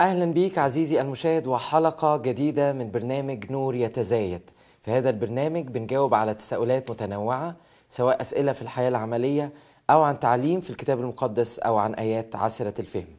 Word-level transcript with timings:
أهلا 0.00 0.24
بيك 0.24 0.58
عزيزي 0.58 1.00
المشاهد 1.00 1.46
وحلقة 1.46 2.16
جديدة 2.16 2.72
من 2.72 2.90
برنامج 2.90 3.52
نور 3.52 3.74
يتزايد. 3.74 4.40
في 4.82 4.90
هذا 4.90 5.10
البرنامج 5.10 5.62
بنجاوب 5.68 6.14
على 6.14 6.34
تساؤلات 6.34 6.90
متنوعة 6.90 7.56
سواء 7.88 8.20
أسئلة 8.20 8.52
في 8.52 8.62
الحياة 8.62 8.88
العملية 8.88 9.52
أو 9.90 10.02
عن 10.02 10.20
تعليم 10.20 10.60
في 10.60 10.70
الكتاب 10.70 11.00
المقدس 11.00 11.58
أو 11.58 11.76
عن 11.76 11.94
آيات 11.94 12.36
عسرة 12.36 12.74
الفهم. 12.80 13.16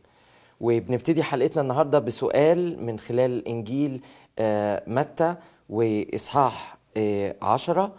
وبنبتدي 0.62 1.24
حلقتنا 1.24 1.62
النهاردة 1.62 2.00
بسؤال 2.00 2.86
من 2.86 3.00
خلال 3.00 3.48
إنجيل 3.48 4.02
آه، 4.40 4.84
متى 4.88 5.36
وإصحاح 5.70 6.78
آه، 6.98 7.36
عشرة 7.42 7.92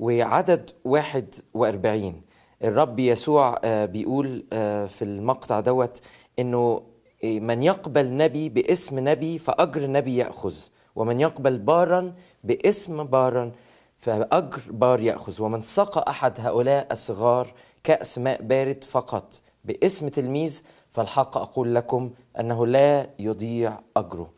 وعدد 0.00 0.70
واحد 0.84 1.34
وأربعين. 1.54 2.22
الرب 2.64 2.98
يسوع 2.98 3.58
آه، 3.64 3.84
بيقول 3.84 4.44
في 4.88 5.02
المقطع 5.02 5.60
دوت 5.60 6.00
إنه 6.38 6.93
من 7.24 7.62
يقبل 7.62 8.16
نبي 8.16 8.48
باسم 8.48 9.08
نبي 9.08 9.38
فأجر 9.38 9.86
نبي 9.86 10.16
يأخذ. 10.16 10.54
ومن 10.96 11.20
يقبل 11.20 11.58
بارا 11.58 12.14
باسم 12.44 13.04
بارا 13.04 13.52
فأجر 13.98 14.60
بار 14.70 15.00
يأخذ. 15.00 15.42
ومن 15.42 15.60
سقى 15.60 16.04
أحد 16.08 16.40
هؤلاء 16.40 16.86
الصغار 16.92 17.54
كأس 17.84 18.18
ماء 18.18 18.42
بارد 18.42 18.84
فقط 18.84 19.40
باسم 19.64 20.08
تلميذ 20.08 20.62
فالحق 20.90 21.36
أقول 21.36 21.74
لكم 21.74 22.10
أنه 22.40 22.66
لا 22.66 23.10
يضيع 23.18 23.78
أجره. 23.96 24.30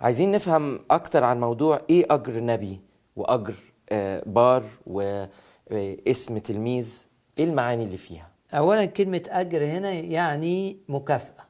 عايزين 0.00 0.30
نفهم 0.32 0.80
أكتر 0.90 1.24
عن 1.24 1.40
موضوع 1.40 1.80
إيه 1.90 2.06
أجر 2.10 2.40
نبي 2.44 2.80
وأجر 3.16 3.54
آه، 3.90 4.22
بار 4.26 4.62
واسم 4.86 6.38
تلميذ. 6.38 7.06
إيه 7.38 7.44
المعاني 7.44 7.84
اللي 7.84 7.96
فيها؟ 7.96 8.28
اولا 8.54 8.84
كلمة 8.84 9.22
أجر 9.28 9.64
هنا 9.64 9.92
يعني 9.92 10.76
مكافأة. 10.88 11.47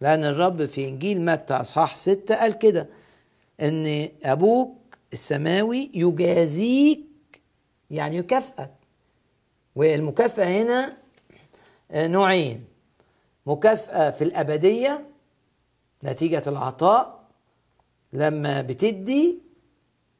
لأن 0.00 0.24
الرب 0.24 0.66
في 0.66 0.88
انجيل 0.88 1.24
متى 1.24 1.54
اصحاح 1.54 1.96
ستة 1.96 2.34
قال 2.34 2.52
كده 2.58 2.88
ان 3.60 4.08
أبوك 4.24 4.78
السماوي 5.12 5.90
يجازيك 5.94 7.00
يعني 7.90 8.16
يكافئك. 8.16 8.70
والمكافأة 9.76 10.44
هنا 10.62 10.96
آه، 11.90 12.06
نوعين. 12.06 12.64
مكافأة 13.46 14.10
في 14.10 14.24
الأبدية 14.24 15.06
نتيجة 16.04 16.42
العطاء 16.46 17.24
لما 18.12 18.60
بتدي 18.62 19.38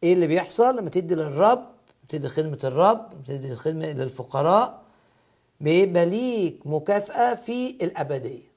إيه 0.03 0.15
اللي 0.15 0.27
بيحصل؟ 0.27 0.77
لما 0.78 0.91
تدي 0.91 1.15
للرب 1.15 1.67
بتدي 2.05 2.28
خدمة 2.28 2.59
الرب 2.65 3.22
بتدي 3.22 3.56
خدمة 3.56 3.87
للفقراء 3.93 4.83
بيبقى 5.61 6.06
ليك 6.06 6.67
مكافأة 6.67 7.34
في 7.34 7.71
الأبدية. 7.71 8.48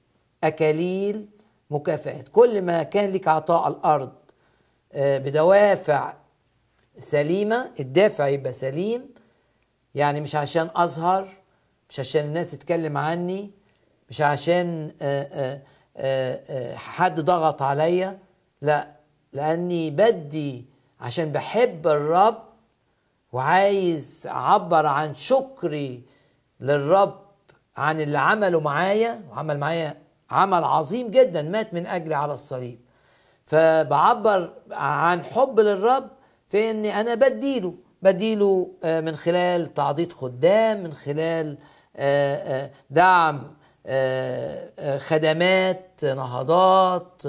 أكاليل 0.44 1.28
مكافآت. 1.70 2.28
كل 2.28 2.62
ما 2.62 2.84
كان 2.84 3.12
لك 3.12 3.28
عطاء 3.28 3.64
على 3.64 3.74
الأرض 3.74 4.12
آه، 4.94 5.18
بدوافع 5.18 6.14
سليمة 6.96 7.72
الدافع 7.80 8.28
يبقى 8.28 8.54
سليم. 8.54 9.10
يعني 9.96 10.22
مش 10.22 10.36
عشان 10.36 10.70
أظهر 10.76 11.28
مش 11.90 12.00
عشان 12.00 12.26
الناس 12.26 12.52
تتكلم 12.52 12.98
عني 12.98 13.52
مش 14.10 14.22
عشان 14.22 14.92
آه، 15.02 15.62
آه، 15.98 16.76
حد 16.76 17.20
ضغط 17.20 17.62
عليا. 17.62 18.20
لا 18.62 18.92
لأني 19.34 19.90
بدي 19.92 20.66
عشان 21.02 21.32
بحب 21.32 21.88
الرب 21.88 22.44
وعايز 23.32 24.28
أعبر 24.28 24.86
عن 24.86 25.16
شكري 25.16 26.04
للرب 26.60 27.22
عن 27.78 28.02
اللي 28.02 28.18
عمله 28.18 28.60
معايا 28.60 29.22
وعمل 29.30 29.58
معايا 29.60 30.01
عمل 30.32 30.64
عظيم 30.64 31.12
جدا 31.12 31.42
مات 31.42 31.74
من 31.74 31.88
اجلي 31.88 32.16
على 32.16 32.34
الصليب. 32.34 32.80
فبعبر 33.46 34.54
عن 34.72 35.24
حب 35.24 35.60
للرب 35.60 36.10
في 36.50 36.72
إني 36.72 37.02
أنا 37.02 37.16
بديله 37.16 37.76
بديله 38.02 38.72
آه، 38.84 39.00
من 39.02 39.16
خلال 39.16 39.74
تعضيد 39.74 40.14
خدام 40.14 40.84
من 40.84 40.94
خلال 40.94 41.58
آه، 41.96 42.36
آه، 42.36 42.72
دعم 42.90 43.42
خدمات 44.98 46.06
نهضات 46.06 47.22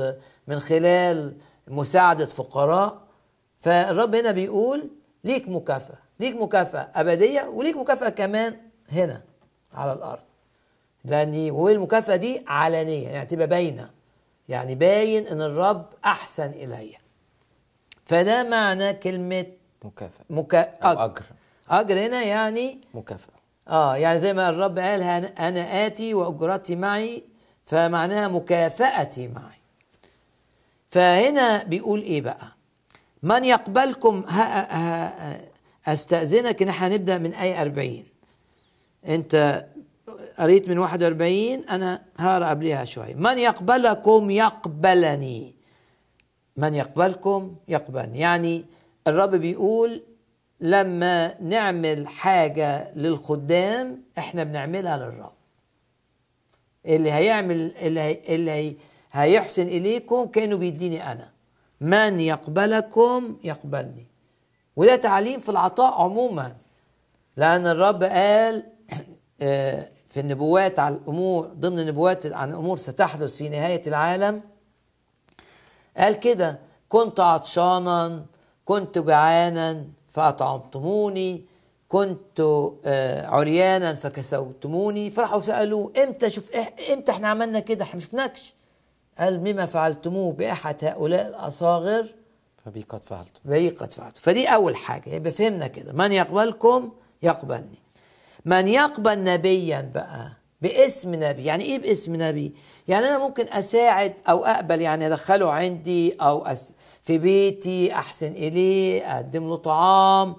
من 0.46 0.60
خلال 0.60 1.36
مساعدة 1.68 2.26
فقراء. 2.26 3.02
فالرب 3.58 4.14
هنا 4.14 4.30
بيقول 4.30 4.90
ليك 5.24 5.48
مكافأة 5.48 5.98
ليك 6.20 6.36
مكافأة 6.36 6.90
أبدية 6.94 7.42
وليك 7.42 7.76
مكافأة 7.76 8.08
كمان 8.08 8.56
هنا 8.92 9.22
على 9.72 9.92
الأرض. 9.92 10.22
لأن 11.04 11.50
والمكافأة 11.50 12.16
دي 12.16 12.44
علنية 12.46 13.08
يعني 13.08 13.26
تبقى 13.26 13.46
باينة. 13.46 13.90
يعني 14.48 14.74
باين 14.74 15.26
إن 15.26 15.42
الرب 15.42 15.86
أحسن 16.04 16.50
إلي 16.50 16.96
فده 18.06 18.42
معنى 18.42 18.92
كلمة 18.92 19.46
مكافأة. 19.84 20.24
مكا... 20.30 20.60
أو 20.60 21.04
أجر. 21.04 21.22
أجر 21.70 22.06
هنا 22.06 22.22
يعني 22.22 22.80
مكافأة. 22.94 23.34
آه 23.68 23.96
يعني 23.96 24.20
زي 24.20 24.32
ما 24.32 24.48
الرب 24.48 24.78
قال 24.78 25.02
أنا 25.02 25.86
آتي 25.86 26.14
وأجرتي 26.14 26.76
معي 26.76 27.22
فمعناها 27.66 28.28
مكافأتي 28.28 29.28
معي. 29.28 29.58
فهنا 30.88 31.62
بيقول 31.64 32.02
إيه 32.02 32.20
بقى؟ 32.20 32.52
من 33.22 33.44
يقبلكم 33.44 34.24
ها 34.28 34.76
ها 34.76 35.40
أستأذنك؟ 35.86 36.62
ان 36.62 36.68
إحنا 36.68 36.88
نبدا 36.88 37.18
من 37.18 37.34
آية 37.34 37.62
40 37.62 38.04
أنت 39.08 39.64
قريت 40.38 40.68
من 40.68 40.78
41 40.78 41.68
أنا 41.70 42.02
هقرا 42.16 42.48
قبلها 42.48 42.84
شوية 42.84 43.14
من 43.14 43.38
يقبلكم 43.38 44.30
يقبلني. 44.30 45.54
من 46.56 46.74
يقبلكم 46.74 47.56
يقبلني. 47.68 48.18
يعني 48.18 48.64
الرب 49.06 49.30
بيقول 49.34 50.02
لما 50.60 51.42
نعمل 51.42 52.08
حاجة 52.08 52.92
للخدام 52.94 54.02
إحنا 54.18 54.44
بنعملها 54.44 54.96
للرب. 54.96 55.32
اللي 56.86 57.12
هيعمل 57.12 57.74
اللي, 57.76 58.00
هي 58.00 58.20
اللي 58.28 58.50
هي 58.50 58.74
هيحسن 59.12 59.66
إليكم 59.66 60.24
كأنه 60.24 60.56
بيديني 60.56 61.12
أنا. 61.12 61.30
من 61.80 62.20
يقبلكم 62.20 63.36
يقبلني. 63.44 64.06
وده 64.76 64.96
تعليم 64.96 65.40
في 65.40 65.48
العطاء 65.48 66.02
عموما. 66.02 66.56
لأن 67.36 67.66
الرب 67.66 68.04
قال 68.04 68.66
آه، 69.42 69.88
في 70.12 70.20
النبوات 70.20 70.78
على 70.78 70.94
الأمور 70.94 71.46
ضمن 71.46 71.78
النبوات 71.78 72.26
عن 72.26 72.52
أمور 72.52 72.78
ستحدث 72.78 73.36
في 73.36 73.48
نهاية 73.48 73.82
العالم. 73.86 74.40
قال 75.96 76.14
كده 76.20 76.58
كنت 76.88 77.20
عطشانا 77.20 78.26
كنت 78.64 78.98
جعانا 78.98 79.84
فأطعمتموني 80.08 81.44
كنت 81.88 82.40
آه، 82.84 83.26
عريانا 83.26 83.94
فكسوتموني. 83.94 85.10
فراحوا 85.10 85.40
سألوه 85.40 85.92
إمتى 86.02 86.30
شوف 86.30 86.50
إمتى 86.92 87.12
إحنا 87.12 87.28
عملنا 87.28 87.60
كده؟ 87.60 87.84
إحنا 87.84 87.94
ما 87.94 88.00
شفناكش. 88.00 88.54
قال 89.18 89.38
بما 89.38 89.66
فعلتموه 89.66 90.32
بأحد 90.32 90.84
هؤلاء 90.84 91.28
الأصاغر. 91.28 92.06
فبي 92.64 92.82
قد 92.88 93.04
فعلت 93.04 93.32
بي 93.44 93.68
قد 93.68 93.92
فعلت 93.92 94.16
فدي 94.16 94.48
أول 94.48 94.76
حاجة. 94.76 95.10
يبقى 95.10 95.32
فهمنا 95.32 95.66
كده. 95.66 95.92
من 95.92 96.12
يقبلكم 96.12 96.92
يقبلني. 97.22 97.81
من 98.44 98.68
يقبل 98.68 99.24
نبيا 99.24 99.90
بقى 99.94 100.32
باسم 100.62 101.14
نبي. 101.14 101.44
يعني 101.44 101.64
إيه 101.64 101.78
باسم 101.78 102.22
نبي؟ 102.22 102.54
يعني 102.88 103.06
أنا 103.06 103.18
ممكن 103.18 103.46
أساعد 103.48 104.14
أو 104.28 104.44
أقبل 104.44 104.80
يعني 104.80 105.06
أدخله 105.06 105.52
عندي 105.52 106.16
أو 106.20 106.46
أس 106.46 106.72
في 107.02 107.18
بيتي 107.18 107.92
أحسن 107.94 108.32
إليه 108.32 109.14
أقدم 109.16 109.48
له 109.48 109.56
طعام. 109.56 110.36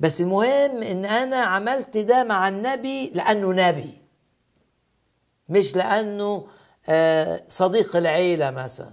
بس 0.00 0.20
المهم 0.20 0.82
إن 0.82 1.04
أنا 1.04 1.36
عملت 1.36 1.96
ده 1.96 2.24
مع 2.24 2.48
النبي 2.48 3.10
لأنه 3.14 3.52
نبي 3.52 3.98
مش 5.48 5.76
لأنه 5.76 6.46
آه، 6.88 7.42
صديق 7.48 7.96
العيلة 7.96 8.50
مثلا 8.50 8.90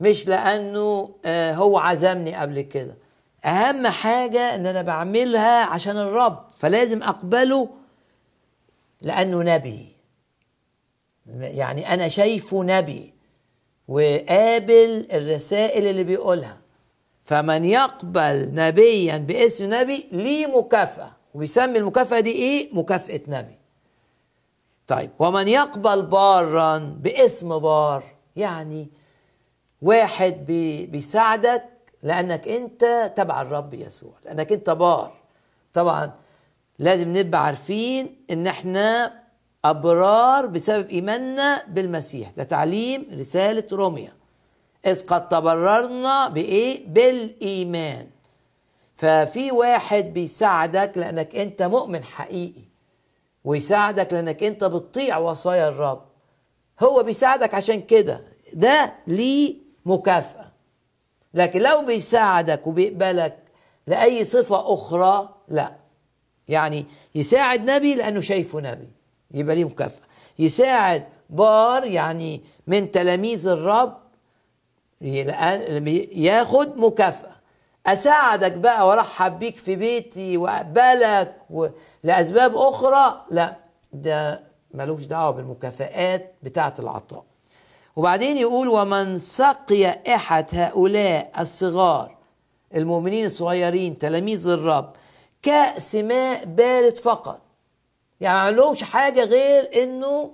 مش 0.00 0.28
لأنه 0.28 1.10
آه، 1.24 1.54
هو 1.54 1.78
عزمني 1.78 2.34
قبل 2.34 2.60
كده. 2.60 2.96
أهم 3.44 3.86
حاجة 3.86 4.54
إن 4.54 4.66
أنا 4.66 4.82
بعملها 4.82 5.64
عشان 5.64 5.96
الرب. 5.96 6.44
فلازم 6.60 7.02
أقبله 7.02 7.68
لأنه 9.02 9.42
نبي. 9.42 9.96
يعني 11.40 11.94
أنا 11.94 12.08
شايفه 12.08 12.62
نبي. 12.64 13.14
وقابل 13.88 15.06
الرسائل 15.12 15.86
اللي 15.86 16.04
بيقولها. 16.04 16.58
فمن 17.24 17.64
يقبل 17.64 18.50
نبيا 18.54 19.16
باسم 19.16 19.74
نبي 19.74 20.06
ليه 20.12 20.46
مكافأة. 20.58 21.12
وبيسمي 21.34 21.78
المكافأة 21.78 22.20
دي 22.20 22.32
إيه؟ 22.32 22.74
مكافأة 22.74 23.20
نبي. 23.28 23.58
طيب 24.86 25.10
ومن 25.18 25.48
يقبل 25.48 26.02
بارا 26.02 26.78
باسم 26.78 27.58
بار 27.58 28.04
يعني 28.36 28.88
واحد 29.82 30.46
بي 30.46 30.86
بيساعدك 30.86 31.64
لأنك 32.02 32.48
أنت 32.48 33.12
تبع 33.16 33.42
الرب 33.42 33.74
يسوع 33.74 34.12
لأنك 34.24 34.52
أنت 34.52 34.70
بار. 34.70 35.12
طبعا 35.74 36.19
لازم 36.80 37.16
نبقى 37.16 37.44
عارفين 37.46 38.24
إن 38.30 38.46
إحنا 38.46 39.20
أبرار 39.64 40.46
بسبب 40.46 40.88
إيماننا 40.90 41.64
بالمسيح. 41.68 42.30
ده 42.30 42.42
تعليم 42.44 43.06
رسالة 43.18 43.64
روميا. 43.72 44.12
إذ 44.86 45.06
قد 45.06 45.28
تبررنا 45.28 46.28
بإيه؟ 46.28 46.86
بالإيمان. 46.88 48.06
ففي 48.94 49.52
واحد 49.52 50.04
بيساعدك 50.04 50.92
لأنك 50.96 51.36
أنت 51.36 51.62
مؤمن 51.62 52.04
حقيقي 52.04 52.62
ويساعدك 53.44 54.12
لأنك 54.12 54.42
أنت 54.42 54.64
بتطيع 54.64 55.18
وصايا 55.18 55.68
الرب. 55.68 56.02
هو 56.82 57.02
بيساعدك 57.02 57.54
عشان 57.54 57.82
كده. 57.82 58.24
ده 58.54 58.92
ليه 59.06 59.56
مكافأة. 59.86 60.50
لكن 61.34 61.62
لو 61.62 61.82
بيساعدك 61.84 62.66
وبيقبلك 62.66 63.38
لأي 63.86 64.24
صفة 64.24 64.74
أخرى 64.74 65.34
لا. 65.48 65.79
يعني 66.50 66.86
يساعد 67.14 67.70
نبي 67.70 67.94
لأنه 67.94 68.20
شايفه 68.20 68.60
نبي 68.60 68.88
يبقى 69.30 69.56
ليه 69.56 69.64
مكافأة. 69.64 70.06
يساعد 70.38 71.04
بار 71.30 71.84
يعني 71.84 72.40
من 72.66 72.90
تلاميذ 72.90 73.48
الرب 73.48 73.98
ياخد 76.12 76.78
مكافأة. 76.78 77.36
أساعدك 77.86 78.52
بقى 78.52 78.88
وأرحب 78.88 79.38
بيك 79.38 79.56
في 79.56 79.76
بيتي 79.76 80.36
وأقبلك. 80.36 81.36
لأسباب 82.02 82.56
أخرى؟ 82.56 83.24
لا 83.30 83.56
ده 83.92 84.42
ملوش 84.74 85.04
دعوة 85.04 85.30
بالمكافآت 85.30 86.34
بتاعة 86.42 86.74
العطاء. 86.78 87.24
وبعدين 87.96 88.36
يقول 88.36 88.68
ومن 88.68 89.18
سقي 89.18 90.14
أحد 90.14 90.46
هؤلاء 90.52 91.30
الصغار 91.40 92.16
المؤمنين 92.74 93.24
الصغيرين 93.26 93.98
تلاميذ 93.98 94.46
الرب 94.48 94.92
كأس 95.42 95.94
ماء 95.94 96.44
بارد 96.44 96.98
فقط. 96.98 97.40
يعني 98.20 98.50
ما 98.50 98.50
حاجة 98.82 99.24
غير 99.24 99.82
إنه 99.82 100.32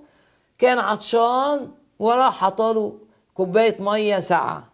كان 0.57 0.79
عطشان 0.79 1.71
وراح 1.99 2.43
عطاله 2.43 2.97
كوباية 3.33 3.81
مية 3.81 4.19
ساقعة. 4.19 4.67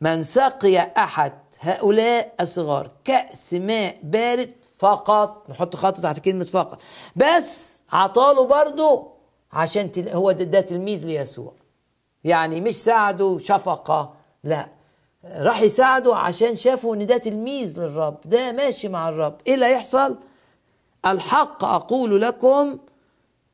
من 0.00 0.22
سقي 0.22 0.78
أحد 0.78 1.32
هؤلاء 1.60 2.34
الصغار 2.40 2.90
كأس 3.04 3.54
ماء 3.54 3.98
بارد 4.02 4.54
فقط. 4.78 5.50
نحط 5.50 5.76
خط 5.76 6.00
تحت 6.00 6.18
كلمة 6.18 6.44
فقط. 6.44 6.80
بس 7.16 7.82
عطاله 7.92 8.44
برضه 8.46 9.08
عشان. 9.52 9.90
هو 10.12 10.32
ده, 10.32 10.44
ده 10.44 10.60
تلميذ 10.60 11.06
ليسوع. 11.06 11.52
يعني 12.24 12.60
مش 12.60 12.74
ساعده 12.74 13.38
شفقة 13.38 14.14
لا. 14.44 14.68
راح 15.26 15.60
يساعده 15.62 16.16
عشان 16.16 16.54
شافوا 16.54 16.94
إن 16.94 17.06
ده 17.06 17.16
تلميذ 17.16 17.80
للرب 17.80 18.16
ده 18.24 18.52
ماشي 18.52 18.88
مع 18.88 19.08
الرب. 19.08 19.36
إيه 19.46 19.54
اللي 19.54 19.66
هيحصل؟ 19.66 20.18
الحق 21.06 21.64
أقول 21.64 22.22
لكم 22.22 22.78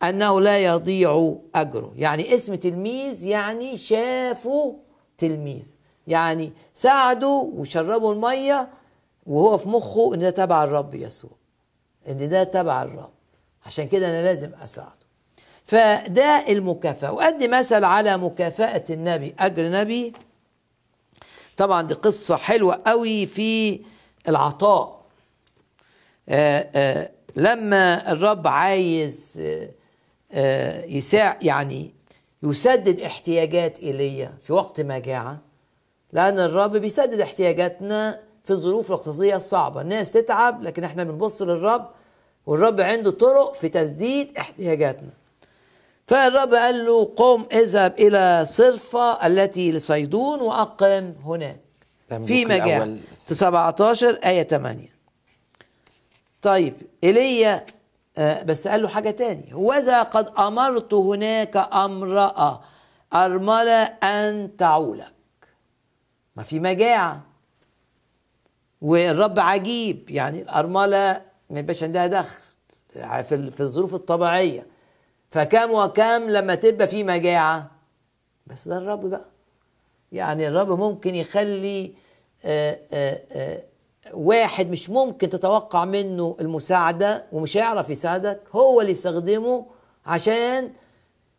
أنه 0.03 0.41
لا 0.41 0.59
يضيع 0.59 1.35
أجره. 1.55 1.93
يعني 1.97 2.35
اسم 2.35 2.55
تلميذ 2.55 3.27
يعني 3.27 3.77
شافوا 3.77 4.75
تلميذ. 5.19 5.77
يعني 6.07 6.53
ساعدوا 6.75 7.45
وشربوا 7.55 8.13
المية 8.13 8.69
وهو 9.27 9.59
في 9.59 9.69
مخه 9.69 10.15
إن 10.15 10.19
ده 10.19 10.31
تبع 10.31 10.65
الرب 10.65 10.95
يسوع. 10.95 11.31
إن 12.09 12.29
ده 12.29 12.45
تبع 12.45 12.83
الرب. 12.83 13.13
عشان 13.67 13.89
كده 13.89 14.09
أنا 14.11 14.23
لازم 14.23 14.51
أساعده. 14.65 15.01
فده 15.65 16.45
المكافأة. 16.49 17.13
وادي 17.13 17.49
مثل 17.49 17.85
على 17.85 18.17
مكافأة 18.17 18.85
النبي 18.91 19.35
أجر 19.39 19.71
نبي 19.71 20.13
طبعا 21.61 21.83
دي 21.83 21.95
قصة 21.95 22.37
حلوة 22.37 22.83
قوي 22.87 23.27
في 23.27 23.81
العطاء. 24.29 25.01
آآ 26.29 26.71
آآ 26.75 27.11
لما 27.37 28.13
الرب 28.13 28.47
عايز 28.47 29.43
يساع 30.87 31.39
يعني 31.43 31.95
يسدد 32.43 33.01
احتياجات 33.01 33.79
إيليا 33.79 34.35
في 34.43 34.53
وقت 34.53 34.81
مجاعه 34.81 35.41
لأن 36.13 36.39
الرب 36.39 36.77
بيسدد 36.77 37.21
احتياجاتنا 37.21 38.21
في 38.45 38.51
الظروف 38.51 38.89
الاقتصادية 38.89 39.37
الصعبة. 39.37 39.81
الناس 39.81 40.13
تتعب 40.13 40.63
لكن 40.63 40.85
إحنا 40.85 41.05
بنبص 41.05 41.43
للرب 41.43 41.91
والرب 42.47 42.81
عنده 42.81 43.11
طرق 43.11 43.55
في 43.55 43.69
تسديد 43.69 44.39
احتياجاتنا. 44.39 45.20
فالرب 46.11 46.55
قال 46.55 46.85
له 46.87 47.05
قم 47.05 47.47
اذهب 47.53 47.95
إلى 47.99 48.45
صرفة 48.47 49.27
التي 49.27 49.73
لصيدون 49.73 50.41
وأقم 50.41 51.13
هناك. 51.25 51.61
في 52.09 52.45
مجاعة. 52.45 52.97
17 53.17 54.19
آية 54.25 54.43
8 54.43 54.89
طيب 56.43 56.75
ايليا 57.05 57.67
آه 58.19 58.43
بس 58.43 58.69
قال 58.69 58.83
له 58.83 58.89
حاجة 58.89 59.11
تاني. 59.11 59.55
وذا 59.55 60.03
قد 60.03 60.29
أمرت 60.39 60.95
هناك 60.95 61.57
أمرأة 61.57 62.61
أرملة 63.15 63.83
أن 63.83 64.57
تعولك. 64.57 65.15
ما 66.37 66.43
في 66.43 66.61
مجاعة. 66.61 67.23
والرب 68.81 69.39
عجيب. 69.39 70.11
يعني 70.11 70.43
الأرملة 70.43 71.23
ما 71.51 71.59
يبقاش 71.59 71.83
عندها 71.83 72.07
دخل. 72.07 72.43
في 72.93 73.51
في 73.51 73.61
الظروف 73.61 73.95
الطبيعية. 73.95 74.67
فكم 75.31 75.71
وكم 75.71 76.31
لما 76.31 76.55
تبقى 76.55 76.87
في 76.87 77.05
مجاعة؟ 77.05 77.71
بس 78.47 78.69
ده 78.69 78.79
الرب 78.79 79.07
بقى. 79.11 79.25
يعني 80.13 80.49
الرب 80.49 80.69
ممكن 80.81 81.15
يخلي 81.15 81.93
آآ 82.45 82.79
آآ 82.93 83.63
واحد 84.13 84.71
مش 84.71 84.91
ممكن 84.91 85.31
تتوقع 85.31 85.85
منه 85.85 86.37
المساعدة 86.41 87.25
ومش 87.33 87.57
هيعرف 87.57 87.91
يساعدك 87.91 88.41
هو 88.53 88.81
اللي 88.81 88.93
يستخدمه 88.93 89.67
عشان 90.07 90.73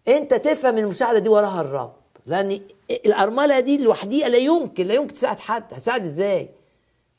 انت 0.08 0.34
تفهم 0.34 0.78
المساعدة 0.78 1.20
دي 1.20 1.30
وراها 1.30 1.62
الرب. 1.62 1.94
لأن 2.26 2.60
الأرملة 2.92 3.60
دي 3.60 3.78
لوحديها 3.84 4.30
لا 4.30 4.38
يمكن 4.38 4.88
لا 4.88 4.94
يمكن 4.94 5.14
تساعد 5.14 5.40
حد. 5.40 5.74
هتساعد 5.74 6.06
إزاي؟ 6.06 6.50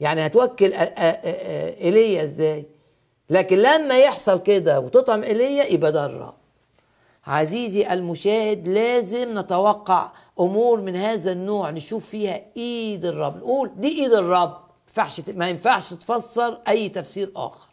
يعني 0.01 0.27
هتوكل 0.27 0.73
إيليا 0.75 2.23
إزاي؟ 2.23 2.67
لكن 3.31 3.57
لما 3.59 3.99
يحصل 3.99 4.43
كده 4.43 4.81
وتطعم 4.81 5.23
إيليا 5.23 5.65
يبقى 5.65 5.93
ده 5.93 6.07
الرب. 6.07 6.35
عزيزي 7.27 7.93
المشاهد 7.93 8.69
لازم 8.69 9.39
نتوقع 9.39 10.11
أمور 10.41 10.81
من 10.81 10.97
هذا 10.97 11.33
النوع 11.33 11.71
نشوف 11.71 12.07
فيها 12.07 12.41
إيد 12.57 13.05
الرب. 13.05 13.37
نقول 13.37 13.71
دي 13.77 13.89
إيد 14.03 14.13
الرب 14.13 14.57
ما 15.29 15.49
ينفعش 15.49 15.95
تفسر 15.95 16.59
أي 16.69 16.89
تفسير 16.89 17.33
آخر. 17.37 17.69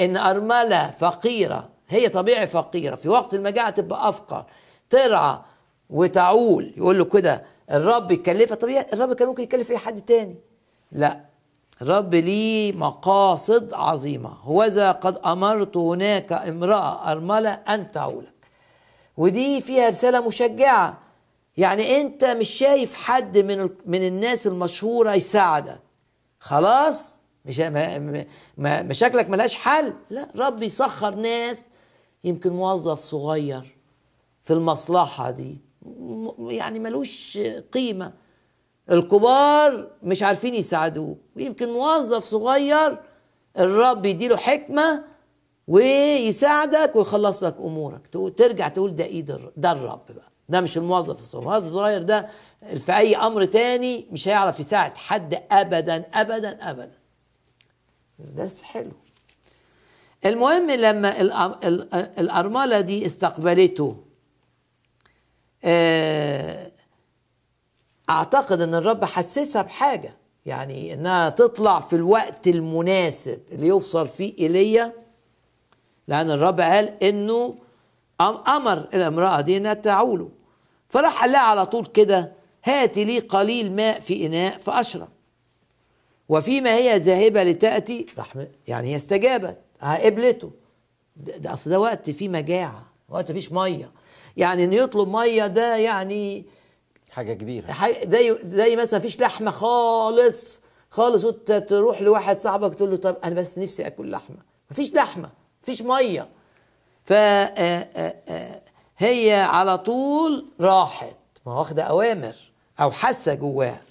إن 0.00 0.16
أرملة 0.16 0.90
فقيرة 0.90 1.68
هي 1.88 2.08
طبيعي 2.08 2.46
فقيرة. 2.46 2.94
في 2.94 3.08
وقت 3.08 3.34
المجاعة 3.34 3.70
تبقى 3.70 4.08
أفقر. 4.08 4.44
ترعى 4.90 5.38
وتعول. 5.90 6.72
يقول 6.76 6.98
له 6.98 7.04
كده 7.04 7.44
الرب 7.70 8.10
يكلفها. 8.10 8.56
طبيعي 8.56 8.86
الرب 8.92 9.12
كان 9.12 9.28
ممكن 9.28 9.42
يكلف 9.42 9.70
أي 9.70 9.78
حد 9.78 10.00
تاني؟ 10.00 10.36
لا. 10.92 11.20
الرب 11.82 12.14
ليه 12.14 12.72
مقاصد 12.72 13.74
عظيمة. 13.74 14.28
هوذا 14.28 14.92
قد 14.92 15.18
أمرت 15.18 15.76
هناك 15.76 16.32
امرأة 16.32 17.12
أرملة 17.12 17.50
أن 17.50 17.92
تعولك 17.92 18.33
ودي 19.16 19.60
فيها 19.60 19.88
رسالة 19.88 20.26
مشجعة. 20.26 21.00
يعني 21.56 22.00
انت 22.00 22.24
مش 22.24 22.48
شايف 22.48 22.94
حد 22.94 23.38
من 23.38 23.70
من 23.86 24.06
الناس 24.06 24.46
المشهورة 24.46 25.14
يساعدك. 25.14 25.80
خلاص؟ 26.38 27.18
مش 27.44 27.60
مشاكلك 28.58 29.30
ملهاش 29.30 29.54
حل. 29.54 29.94
لا 30.10 30.28
رب 30.36 30.62
يسخر 30.62 31.14
ناس. 31.14 31.66
يمكن 32.24 32.52
موظف 32.52 33.02
صغير 33.02 33.76
في 34.42 34.52
المصلحة 34.52 35.30
دي. 35.30 35.58
يعني 36.38 36.78
ملوش 36.78 37.38
قيمة. 37.72 38.12
الكبار 38.90 39.90
مش 40.02 40.22
عارفين 40.22 40.54
يساعدوه. 40.54 41.16
ويمكن 41.36 41.68
موظف 41.72 42.24
صغير 42.24 42.98
الرب 43.58 44.06
يديله 44.06 44.36
حكمة 44.36 45.04
ويساعدك 45.68 46.96
ويخلص 46.96 47.42
لك 47.44 47.56
أمورك. 47.60 48.00
ترجع 48.36 48.68
تقول 48.68 48.96
ده 48.96 49.04
إيد 49.04 49.50
ده 49.56 49.72
الرب 49.72 50.06
بقى. 50.10 50.28
ده 50.48 50.60
مش 50.60 50.76
الموظف 50.78 51.20
الصغير. 51.20 51.42
الموظف 51.42 51.66
الصغير 51.68 52.02
ده 52.02 52.28
في 52.78 52.96
أي 52.96 53.16
أمر 53.16 53.44
تاني 53.44 54.06
مش 54.12 54.28
هيعرف 54.28 54.60
يساعد 54.60 54.96
حد 54.96 55.42
ابدا 55.52 56.04
ابدا 56.14 56.70
ابدا. 56.70 56.98
درس 58.18 58.62
حلو. 58.62 58.92
المهم 60.26 60.70
لما 60.70 61.12
الأ- 61.12 61.64
ال- 61.66 61.94
الأرملة 62.18 62.80
دي 62.80 63.06
استقبلته 63.06 63.96
آه، 65.64 66.70
أعتقد 68.10 68.60
أن 68.60 68.74
الرب 68.74 69.04
حسسها 69.04 69.62
بحاجة. 69.62 70.16
يعني 70.46 70.94
أنها 70.94 71.28
تطلع 71.28 71.80
في 71.80 71.96
الوقت 71.96 72.46
المناسب 72.48 73.40
اللي 73.52 73.66
يوصل 73.66 74.08
فيه 74.08 74.34
إيليا. 74.38 74.92
لأن 76.08 76.30
الرب 76.30 76.60
قال 76.60 76.94
أم- 78.22 78.48
أمر 78.48 78.78
الامرأة 78.94 79.40
دي 79.40 79.56
أنها 79.56 79.74
تعوله. 79.74 80.28
فراح 80.88 81.20
قال 81.20 81.32
لها 81.32 81.40
على 81.40 81.66
طول 81.66 81.86
كده 81.86 82.32
هاتي 82.64 83.04
لي 83.04 83.18
قليل 83.18 83.72
ماء 83.72 84.00
في 84.00 84.26
إناء 84.26 84.58
فأشرب. 84.58 85.08
وفيما 86.28 86.74
هي 86.74 86.98
ذاهبة 86.98 87.42
لتأتي 87.42 88.06
راح 88.18 88.34
يعني 88.68 88.92
هي 88.92 88.96
استجابت 88.96 89.58
قبلته 89.82 90.50
ده, 91.16 91.36
ده 91.36 91.52
أصل 91.52 91.70
ده 91.70 91.80
وقت 91.80 92.10
فيه 92.10 92.28
مجاعة 92.28 92.86
وقت 93.08 93.30
مفيش 93.30 93.52
مية. 93.52 93.92
يعني 94.36 94.64
انه 94.64 94.76
يطلب 94.76 95.08
مية 95.08 95.46
ده 95.46 95.76
يعني 95.76 96.44
حاجة 97.10 97.32
كبيرة. 97.32 97.72
حي- 97.72 98.00
زي 98.08 98.38
زي 98.42 98.76
مثلا 98.76 98.98
مفيش 99.00 99.20
لحمة 99.20 99.50
خالص 99.50 100.60
خالص 100.90 101.24
وأنت 101.24 101.52
تروح 101.52 102.02
لواحد 102.02 102.38
صاحبك 102.38 102.74
تقول 102.74 102.90
له 102.90 102.96
طب 102.96 103.16
أنا 103.24 103.34
بس 103.34 103.58
نفسي 103.58 103.86
آكل 103.86 104.10
لحمة. 104.10 104.36
مفيش 104.70 104.92
لحمة. 104.94 105.30
مفيش 105.64 105.82
مية. 105.82 106.28
ف 107.04 107.12
آه، 107.12 107.44
آه، 107.96 108.14
آه، 108.28 109.42
على 109.42 109.78
طول 109.78 110.46
راحت. 110.60 111.16
ما 111.46 111.58
واخدة 111.58 111.82
أوامر 111.82 112.34
أو 112.80 112.90
حاسة 112.90 113.34
جواها. 113.34 113.82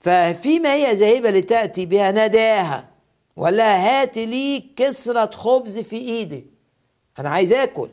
ففيما 0.00 0.74
هي 0.74 0.94
ذاهبة 0.94 1.30
لتأتي 1.30 1.86
بها 1.86 2.10
ناداها. 2.10 2.88
وقال 3.36 3.56
لها 3.56 4.02
هات 4.02 4.18
لي 4.18 4.60
كسرة 4.76 5.30
خبز 5.30 5.78
في 5.78 5.96
إيدك. 5.96 6.44
أنا 7.18 7.30
عايز 7.30 7.52
آكل. 7.52 7.90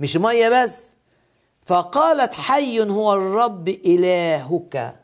مش 0.00 0.16
مية 0.16 0.48
بس. 0.48 0.96
فقالت 1.66 2.34
حي 2.34 2.80
هو 2.80 3.12
الرب 3.12 3.68
إلهك. 3.68 5.00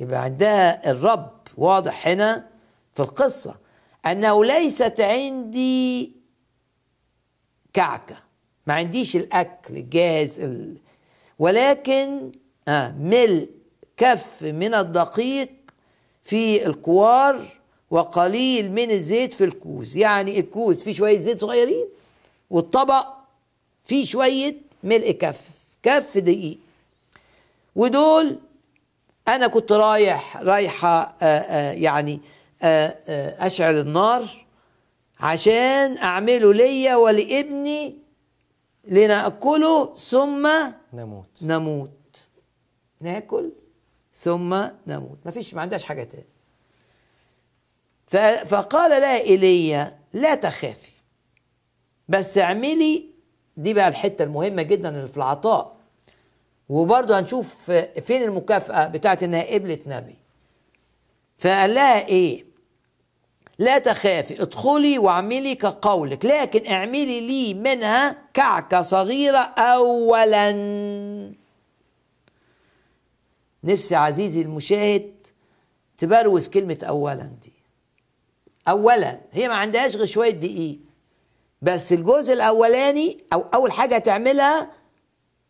يبقى 0.00 0.22
عندها 0.22 0.90
الرب 0.90 1.32
واضح 1.56 2.08
هنا 2.08 2.46
في 2.92 3.00
القصة. 3.00 3.62
أنه 4.06 4.44
ليست 4.44 5.00
عندي 5.00 6.12
كعكة. 7.72 8.16
ما 8.66 8.74
عنديش 8.74 9.16
الأكل 9.16 9.76
الجاهز 9.76 10.40
ال... 10.40 10.76
ولكن 11.38 12.32
آه 12.68 12.90
ملء 12.90 13.48
كف 13.96 14.42
من 14.42 14.74
الدقيق 14.74 15.50
في 16.24 16.66
الكوار 16.66 17.48
وقليل 17.90 18.72
من 18.72 18.90
الزيت 18.90 19.34
في 19.34 19.44
الكوز. 19.44 19.96
يعني 19.96 20.40
الكوز 20.40 20.82
فيه 20.82 20.92
شوية 20.92 21.18
زيت 21.18 21.40
صغيرين 21.40 21.86
والطبق 22.50 23.06
فيه 23.84 24.04
شوية 24.04 24.56
ملء 24.82 25.10
كف. 25.10 25.40
كف 25.82 26.18
دقيق. 26.18 26.58
ودول 27.76 28.38
أنا 29.28 29.46
كنت 29.46 29.72
رايح 29.72 30.36
رايحة 30.36 31.16
آه، 31.22 31.24
آه، 31.24 31.72
يعني 31.72 32.12
آه، 32.12 32.16
آه، 32.16 32.41
أشعل 32.62 33.78
النار 33.78 34.46
عشان 35.20 35.98
أعمله 35.98 36.52
ليا 36.52 36.96
ولابني 36.96 37.98
لنأكله 38.84 39.94
ثم 39.94 40.48
نموت. 40.92 41.26
نموت. 41.42 42.18
ناكل 43.00 43.52
ثم 44.14 44.54
نموت. 44.86 45.18
ما 45.24 45.30
فيش 45.30 45.54
ما 45.54 45.62
عندهاش 45.62 45.84
حاجة 45.84 46.02
تاني. 46.02 46.26
فقال 48.46 48.90
لها 48.90 49.20
ايليا 49.20 49.98
لا 50.12 50.34
تخافي. 50.34 50.92
بس 52.08 52.38
اعملي. 52.38 53.06
دي 53.56 53.74
بقى 53.74 53.88
الحتة 53.88 54.22
المهمة 54.22 54.62
جدا 54.62 54.88
اللي 54.88 55.08
في 55.08 55.16
العطاء. 55.16 55.76
وبرضه 56.68 57.18
هنشوف 57.18 57.70
فين 58.00 58.22
المكافأة 58.22 58.86
بتاعت 58.88 59.22
إنها 59.22 59.54
قبلت 59.54 59.82
نبي. 59.86 60.16
فقال 61.36 61.74
لها 61.74 62.06
إيه؟ 62.06 62.51
لا 63.62 63.78
تخافي 63.78 64.42
ادخلي 64.42 64.98
واعملي 64.98 65.54
كقولك 65.54 66.24
لكن 66.24 66.72
اعملي 66.72 67.20
لي 67.20 67.54
منها 67.54 68.16
كعكة 68.34 68.82
صغيرة 68.82 69.38
أولا. 69.38 70.52
نفسي 73.64 73.94
عزيزي 73.94 74.42
المشاهد 74.42 75.12
تبروز 75.98 76.48
كلمة 76.48 76.78
أولا 76.82 77.32
دي. 77.42 77.52
أولا 78.68 79.20
هي 79.32 79.48
ما 79.48 79.54
عندهاش 79.54 79.96
غير 79.96 80.06
شوية 80.06 80.30
دقيق. 80.30 80.78
بس 81.62 81.92
الجزء 81.92 82.32
الأولاني 82.32 83.24
أو 83.32 83.40
أول 83.54 83.72
حاجة 83.72 83.98
تعملها 83.98 84.70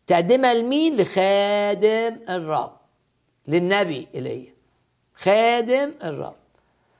تقدمها 0.07 0.53
لمين؟ 0.53 0.97
لخادم 0.97 2.19
الرب 2.29 2.77
للنبي 3.47 4.07
إليه 4.15 4.55
خادم 5.13 5.93
الرب. 6.03 6.42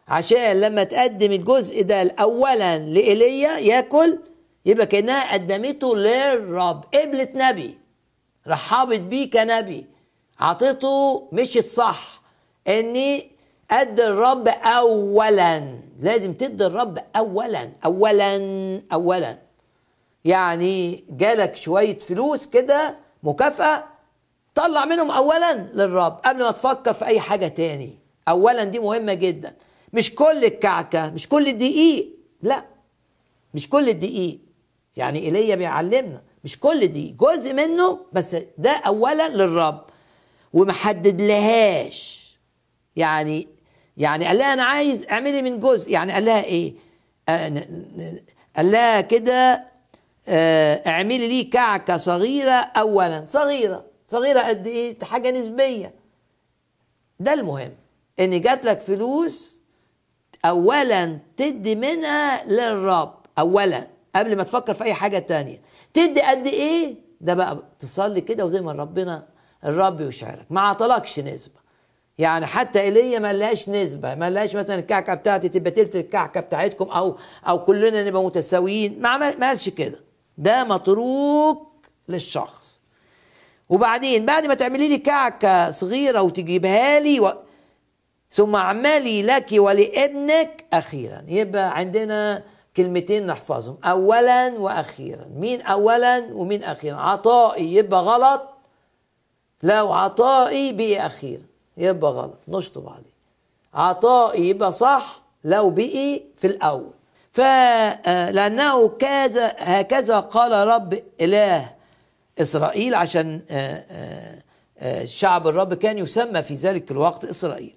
عشان 0.07 0.61
لما 0.61 0.83
تقدم 0.83 1.31
الجزء 1.31 1.83
ده 1.83 2.15
اولا 2.19 2.77
لإيليا 2.79 3.57
ياكل 3.57 4.19
يبقى 4.65 4.85
كأنها 4.85 5.33
قدمته 5.33 5.95
للرب 5.95 6.83
قبلت 6.93 7.31
نبي 7.35 7.77
رحبت 8.47 8.99
بيه 8.99 9.29
كنبي. 9.29 9.85
عطته 10.39 11.27
مشيت 11.31 11.67
صح 11.67 12.21
إني 12.67 13.31
قد 13.71 13.99
الرب 13.99 14.47
اولا. 14.47 15.79
لازم 15.99 16.33
تدي 16.33 16.65
الرب 16.65 16.99
اولا 17.15 17.69
اولا 17.85 18.35
اولا. 18.93 19.37
يعني 20.25 21.03
جالك 21.09 21.55
شوية 21.55 21.99
فلوس 21.99 22.45
كده 22.45 22.97
مكافأة 23.23 23.83
طلع 24.55 24.85
منهم 24.85 25.11
اولا 25.11 25.53
للرب 25.53 26.19
قبل 26.25 26.43
ما 26.43 26.51
تفكر 26.51 26.93
في 26.93 27.05
أي 27.05 27.19
حاجة 27.19 27.47
تاني. 27.47 27.99
اولا 28.27 28.63
دي 28.63 28.79
مهمة 28.79 29.13
جدا. 29.13 29.55
مش 29.93 30.15
كل 30.15 30.45
الكعكة 30.45 31.09
مش 31.09 31.29
كل 31.29 31.47
الدقيق. 31.47 32.09
لا 32.41 32.65
مش 33.53 33.69
كل 33.69 33.89
الدقيق. 33.89 34.39
يعني 34.97 35.19
إيليا 35.19 35.55
بيعلمنا 35.55 36.21
مش 36.43 36.59
كل 36.59 36.87
دقيق. 36.87 37.13
جزء 37.13 37.53
منه 37.53 37.99
بس 38.13 38.35
ده 38.57 38.71
اولا 38.71 39.29
للرب 39.29 39.85
ومحدد 40.53 41.21
لهاش 41.21 42.23
يعني 42.95 43.47
يعني 43.97 44.25
قال 44.25 44.37
لها 44.37 44.53
أنا 44.53 44.63
عايز 44.63 45.05
اعملي 45.05 45.41
من 45.41 45.59
جزء. 45.59 45.91
يعني 45.91 46.11
قال 46.11 46.25
لها 46.25 46.43
إيه؟ 46.43 46.73
آه، 47.29 47.63
قال 48.55 48.71
لها 48.71 49.01
كده 49.01 49.67
آه، 50.27 50.81
اعملي 50.87 51.27
لي 51.27 51.43
كعكة 51.43 51.97
صغيرة 51.97 52.51
اولا. 52.51 53.25
صغيرة. 53.27 53.85
صغيرة 54.07 54.39
قد 54.41 54.67
إيه؟ 54.67 54.99
حاجة 55.03 55.31
نسبية. 55.31 55.93
ده 57.19 57.33
المهم. 57.33 57.71
إن 58.19 58.41
جات 58.41 58.65
لك 58.65 58.81
فلوس 58.81 59.52
اولا 60.45 61.19
تدي 61.37 61.75
منها 61.75 62.45
للرب 62.45 63.13
اولا 63.39 63.87
قبل 64.15 64.35
ما 64.35 64.43
تفكر 64.43 64.73
في 64.73 64.83
أي 64.83 64.93
حاجة 64.93 65.19
تانية. 65.19 65.61
تدي 65.93 66.21
قد 66.21 66.47
إيه؟ 66.47 66.95
ده 67.21 67.33
بقى 67.33 67.63
تصلي 67.79 68.21
كده 68.21 68.45
وزي 68.45 68.61
ما 68.61 68.71
ربنا 68.71 69.27
الرب 69.65 70.01
يشعرك. 70.01 70.45
ما 70.49 70.61
عطلكش 70.61 71.19
نسبة. 71.19 71.63
يعني 72.17 72.45
حتى 72.45 72.81
إيليا 72.81 73.19
ما 73.19 73.33
لهاش 73.33 73.69
نسبة. 73.69 74.15
ما 74.15 74.29
لهاش 74.29 74.55
مثلا 74.55 74.75
الكعكة 74.75 75.13
بتاعتي 75.13 75.49
تبقى 75.49 75.71
تلت 75.71 75.95
الكعكة 75.95 76.39
بتاعتكم 76.39 76.85
أو 76.85 77.17
أو 77.47 77.63
كلنا 77.63 78.03
نبقى 78.03 78.23
متساويين. 78.23 79.01
ما 79.01 79.09
عمل 79.09 79.39
ما 79.39 79.47
قالش 79.47 79.69
كده. 79.69 79.99
ده 80.37 80.63
متروك 80.63 81.73
للشخص. 82.09 82.81
وبعدين 83.69 84.25
بعد 84.25 84.45
ما 84.45 84.53
تعملي 84.53 84.87
لي 84.87 84.97
كعكة 84.97 85.71
صغيرة 85.71 86.21
وتجيبها 86.21 86.99
لي. 86.99 87.33
ثم 88.33 88.55
اعملي 88.55 89.23
لك 89.23 89.47
ولابنك 89.51 90.65
أخيرا. 90.73 91.25
يبقى 91.27 91.77
عندنا 91.77 92.43
كلمتين 92.77 93.27
نحفظهم. 93.27 93.77
اولا 93.83 94.53
وأخيرا. 94.59 95.25
مين 95.35 95.61
اولا 95.61 96.33
ومين 96.33 96.63
أخيرا؟ 96.63 96.97
عطائي 96.97 97.75
يبقى 97.75 98.01
غلط. 98.01 98.41
لو 99.63 99.93
عطائي 99.93 100.73
بقي 100.73 101.05
أخيرا. 101.05 101.43
يبقى 101.77 102.11
غلط. 102.11 102.39
نشطب 102.47 102.89
عليه. 102.89 103.13
عطائي 103.73 104.49
يبقى 104.49 104.71
صح. 104.71 105.21
لو 105.43 105.69
بقي 105.69 106.21
في 106.37 106.47
الأول. 106.47 106.93
فلانه 107.31 108.87
كذا 108.87 109.55
هكذا 109.57 110.19
قال 110.19 110.67
رب 110.67 111.03
إله 111.21 111.73
إسرائيل 112.41 112.95
عشان 112.95 113.41
آه، 113.49 113.85
آه، 113.91 114.43
آه، 114.79 115.05
شعب 115.05 115.47
الرب 115.47 115.73
كان 115.73 115.97
يسمى 115.97 116.43
في 116.43 116.53
ذلك 116.53 116.91
الوقت 116.91 117.25
إسرائيل. 117.25 117.75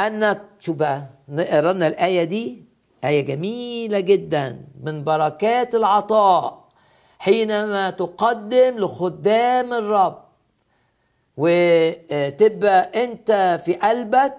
أنك 0.00 0.42
شو 0.60 0.72
بقى 0.72 1.06
نقرا 1.28 1.72
لنا 1.72 1.86
الآية 1.86 2.24
دي 2.24 2.64
آية 3.04 3.20
جميلة 3.20 4.00
جدا 4.00 4.64
من 4.82 5.04
بركات 5.04 5.74
العطاء 5.74 6.66
حينما 7.18 7.90
تقدم 7.90 8.78
لخدام 8.78 9.72
الرب. 9.72 10.26
وتبقى 11.36 13.04
أنت 13.04 13.60
في 13.64 13.74
قلبك 13.74 14.36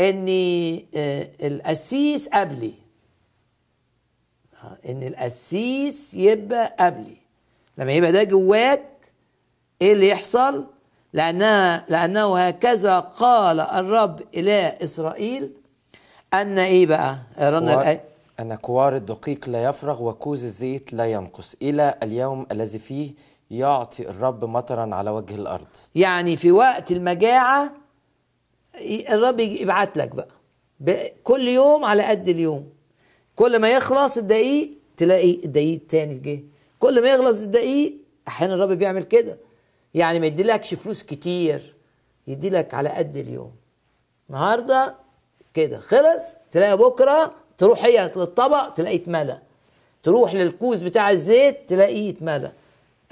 ان 0.00 0.26
آه، 0.96 1.28
القسيس 1.42 2.28
قبلي. 2.28 2.74
آه، 4.64 4.78
إن 4.90 5.02
القسيس 5.02 6.14
يبقى 6.14 6.76
قبلي. 6.80 7.16
لما 7.78 7.92
يبقى 7.92 8.12
ده 8.12 8.22
جواك 8.22 8.88
إيه 9.82 9.92
اللي 9.92 10.08
يحصل؟ 10.08 10.66
لانها 11.12 11.84
لأنه 11.88 12.38
هكذا 12.38 12.98
قال 13.00 13.60
الرب 13.60 14.20
إلى 14.34 14.78
إسرائيل 14.84 15.50
أن 16.34 16.58
إيه 16.58 16.86
بقى؟ 16.86 17.18
قرانا 17.38 18.00
أن 18.40 18.54
كوار 18.54 18.96
الدقيق 18.96 19.48
لا 19.48 19.64
يفرغ 19.64 20.02
وكوز 20.02 20.44
الزيت 20.44 20.92
لا 20.92 21.06
ينقص. 21.06 21.56
إلى 21.62 21.94
اليوم 22.02 22.46
الذي 22.52 22.78
فيه 22.78 23.10
يعطي 23.50 24.08
الرب 24.08 24.44
مطرا 24.44 24.94
على 24.94 25.10
وجه 25.10 25.34
الأرض. 25.34 25.66
يعني 25.94 26.36
في 26.36 26.52
وقت 26.52 26.92
المجاعة 26.92 27.72
الرب 29.10 29.40
يبعت 29.40 29.96
لك 29.96 30.10
بقى. 30.14 30.28
كل 31.24 31.48
يوم 31.48 31.84
على 31.84 32.02
قد 32.02 32.28
اليوم. 32.28 32.68
كل 33.36 33.58
ما 33.58 33.70
يخلص 33.70 34.16
الدقيق 34.16 34.70
تلاقي 34.96 35.44
الدقيق 35.44 35.74
التاني 35.74 36.18
جه. 36.18 36.44
كل 36.78 37.02
ما 37.02 37.08
يخلص 37.08 37.40
الدقيق 37.40 37.96
أحيانا 38.28 38.54
الرب 38.54 38.68
بيعمل 38.68 39.02
كده. 39.02 39.38
يعني 39.94 40.20
ما 40.20 40.26
يديلكش 40.26 40.74
فلوس 40.74 41.02
كتير 41.02 41.74
يديلك 42.26 42.74
على 42.74 42.88
قد 42.88 43.16
اليوم. 43.16 43.52
النهارده 44.30 44.94
كده 45.54 45.78
خلص 45.78 46.22
تلاقي 46.50 46.76
بكرة 46.76 47.34
تروح 47.58 47.84
هي 47.84 48.12
للطبق 48.16 48.68
تلاقيه 48.68 48.96
اتملى. 48.96 49.38
تروح 50.02 50.34
للكوز 50.34 50.82
بتاع 50.82 51.10
الزيت 51.10 51.68
تلاقيه 51.68 52.10
اتملى. 52.10 52.52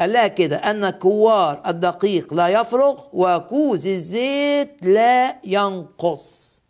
قال 0.00 0.12
لها 0.12 0.26
كده 0.26 0.56
أن 0.56 0.90
كوار 0.90 1.62
الدقيق 1.66 2.34
لا 2.34 2.48
يفرغ 2.48 3.00
وكوز 3.12 3.86
الزيت 3.86 4.76
لا 4.82 5.36
ينقص. 5.44 6.62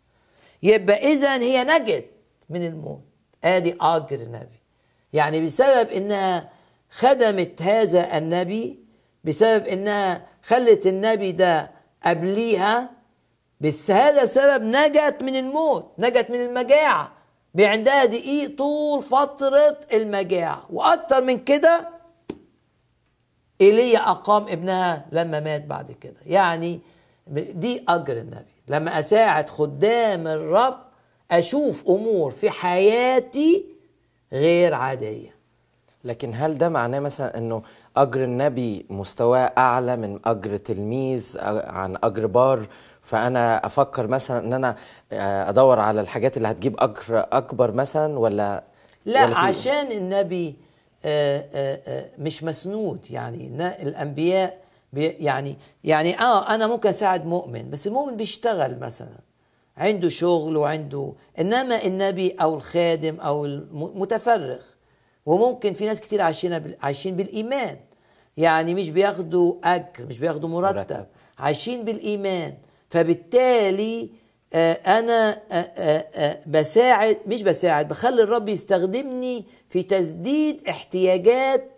يبقى 0.63 0.97
إذا 1.13 1.37
هي 1.41 1.63
نجت 1.63 2.05
من 2.49 2.65
الموت. 2.65 3.01
آدي 3.43 3.75
أجر 3.81 4.15
النبي. 4.15 4.61
يعني 5.13 5.45
بسبب 5.45 5.89
إنها 5.89 6.49
خدمت 6.89 7.61
هذا 7.61 8.17
النبي 8.17 8.79
بسبب 9.23 9.65
إنها 9.65 10.27
خلت 10.43 10.87
النبي 10.87 11.31
ده 11.31 11.71
قبليها 12.05 12.89
بس 13.61 13.91
هذا 13.91 14.21
السبب 14.21 14.63
نجت 14.63 15.17
من 15.21 15.35
الموت 15.35 15.91
نجت 15.97 16.29
من 16.29 16.41
المجاعة. 16.41 17.11
بعندها 17.53 18.05
دقيق 18.05 18.57
طول 18.57 19.03
فترة 19.03 19.77
المجاعة. 19.93 20.65
وأكتر 20.69 21.23
من 21.23 21.37
كده 21.37 21.89
إيليا 23.61 23.99
أقام 23.99 24.47
ابنها 24.47 25.05
لما 25.11 25.39
مات 25.39 25.65
بعد 25.65 25.91
كده. 25.91 26.17
يعني 26.25 26.79
دي 27.27 27.85
أجر 27.89 28.17
النبي. 28.17 28.51
لما 28.67 28.99
أساعد 28.99 29.49
خدام 29.49 30.27
الرب 30.27 30.77
أشوف 31.31 31.87
أمور 31.89 32.31
في 32.31 32.49
حياتي 32.49 33.65
غير 34.33 34.73
عادية. 34.73 35.35
لكن 36.03 36.31
هل 36.35 36.57
ده 36.57 36.69
معناه 36.69 36.99
مثلا 36.99 37.37
إنه 37.37 37.61
أجر 37.97 38.23
النبي 38.23 38.85
مستواه 38.89 39.51
أعلى 39.57 39.95
من 39.97 40.19
أجر 40.25 40.57
تلميذ 40.57 41.37
عن 41.65 41.97
أجر 42.03 42.25
بار؟ 42.25 42.67
فأنا 43.03 43.65
أفكر 43.65 44.07
مثلا 44.07 44.39
إن 44.39 44.53
أنا 44.53 44.75
آه، 45.11 45.49
أدور 45.49 45.79
على 45.79 46.01
الحاجات 46.01 46.37
اللي 46.37 46.47
هتجيب 46.47 46.75
أجر 46.79 46.99
أكبر 47.09 47.71
مثلا 47.71 48.19
ولا 48.19 48.63
لا 49.05 49.25
ولا 49.25 49.37
عشان 49.37 49.91
النبي 49.91 50.55
آه، 51.05 51.45
آه، 51.53 51.81
آه، 51.87 52.05
مش 52.17 52.43
مسنود. 52.43 53.11
يعني 53.11 53.47
الأنبياء 53.81 54.57
يعني 54.93 55.57
يعني 55.83 56.19
آه 56.19 56.55
أنا 56.55 56.67
ممكن 56.67 56.89
أساعد 56.89 57.25
مؤمن 57.25 57.69
بس 57.69 57.87
المؤمن 57.87 58.17
بيشتغل 58.17 58.79
مثلا. 58.79 59.19
عنده 59.77 60.09
شغل 60.09 60.57
وعنده 60.57 61.13
إنما 61.39 61.85
النبي 61.85 62.35
أو 62.41 62.55
الخادم 62.55 63.19
أو 63.19 63.45
المتفرغ 63.45 64.59
وممكن 65.25 65.73
في 65.73 65.85
ناس 65.85 66.01
كتير 66.01 66.21
عايشين 66.21 66.75
عايشين 66.81 67.15
بالإيمان. 67.15 67.77
يعني 68.37 68.73
مش 68.73 68.89
بياخدوا 68.89 69.55
اجر 69.63 70.05
مش 70.09 70.19
بياخدوا 70.19 70.49
مرتب, 70.49 70.75
مرتب. 70.75 71.05
عايشين 71.39 71.85
بالإيمان. 71.85 72.53
فبالتالي 72.89 74.09
أنا 74.55 75.41
بساعد 76.47 77.17
مش 77.27 77.41
بساعد 77.41 77.87
بخلي 77.87 78.23
الرب 78.23 78.49
يستخدمني 78.49 79.45
في 79.69 79.83
تسديد 79.83 80.67
احتياجات 80.69 81.71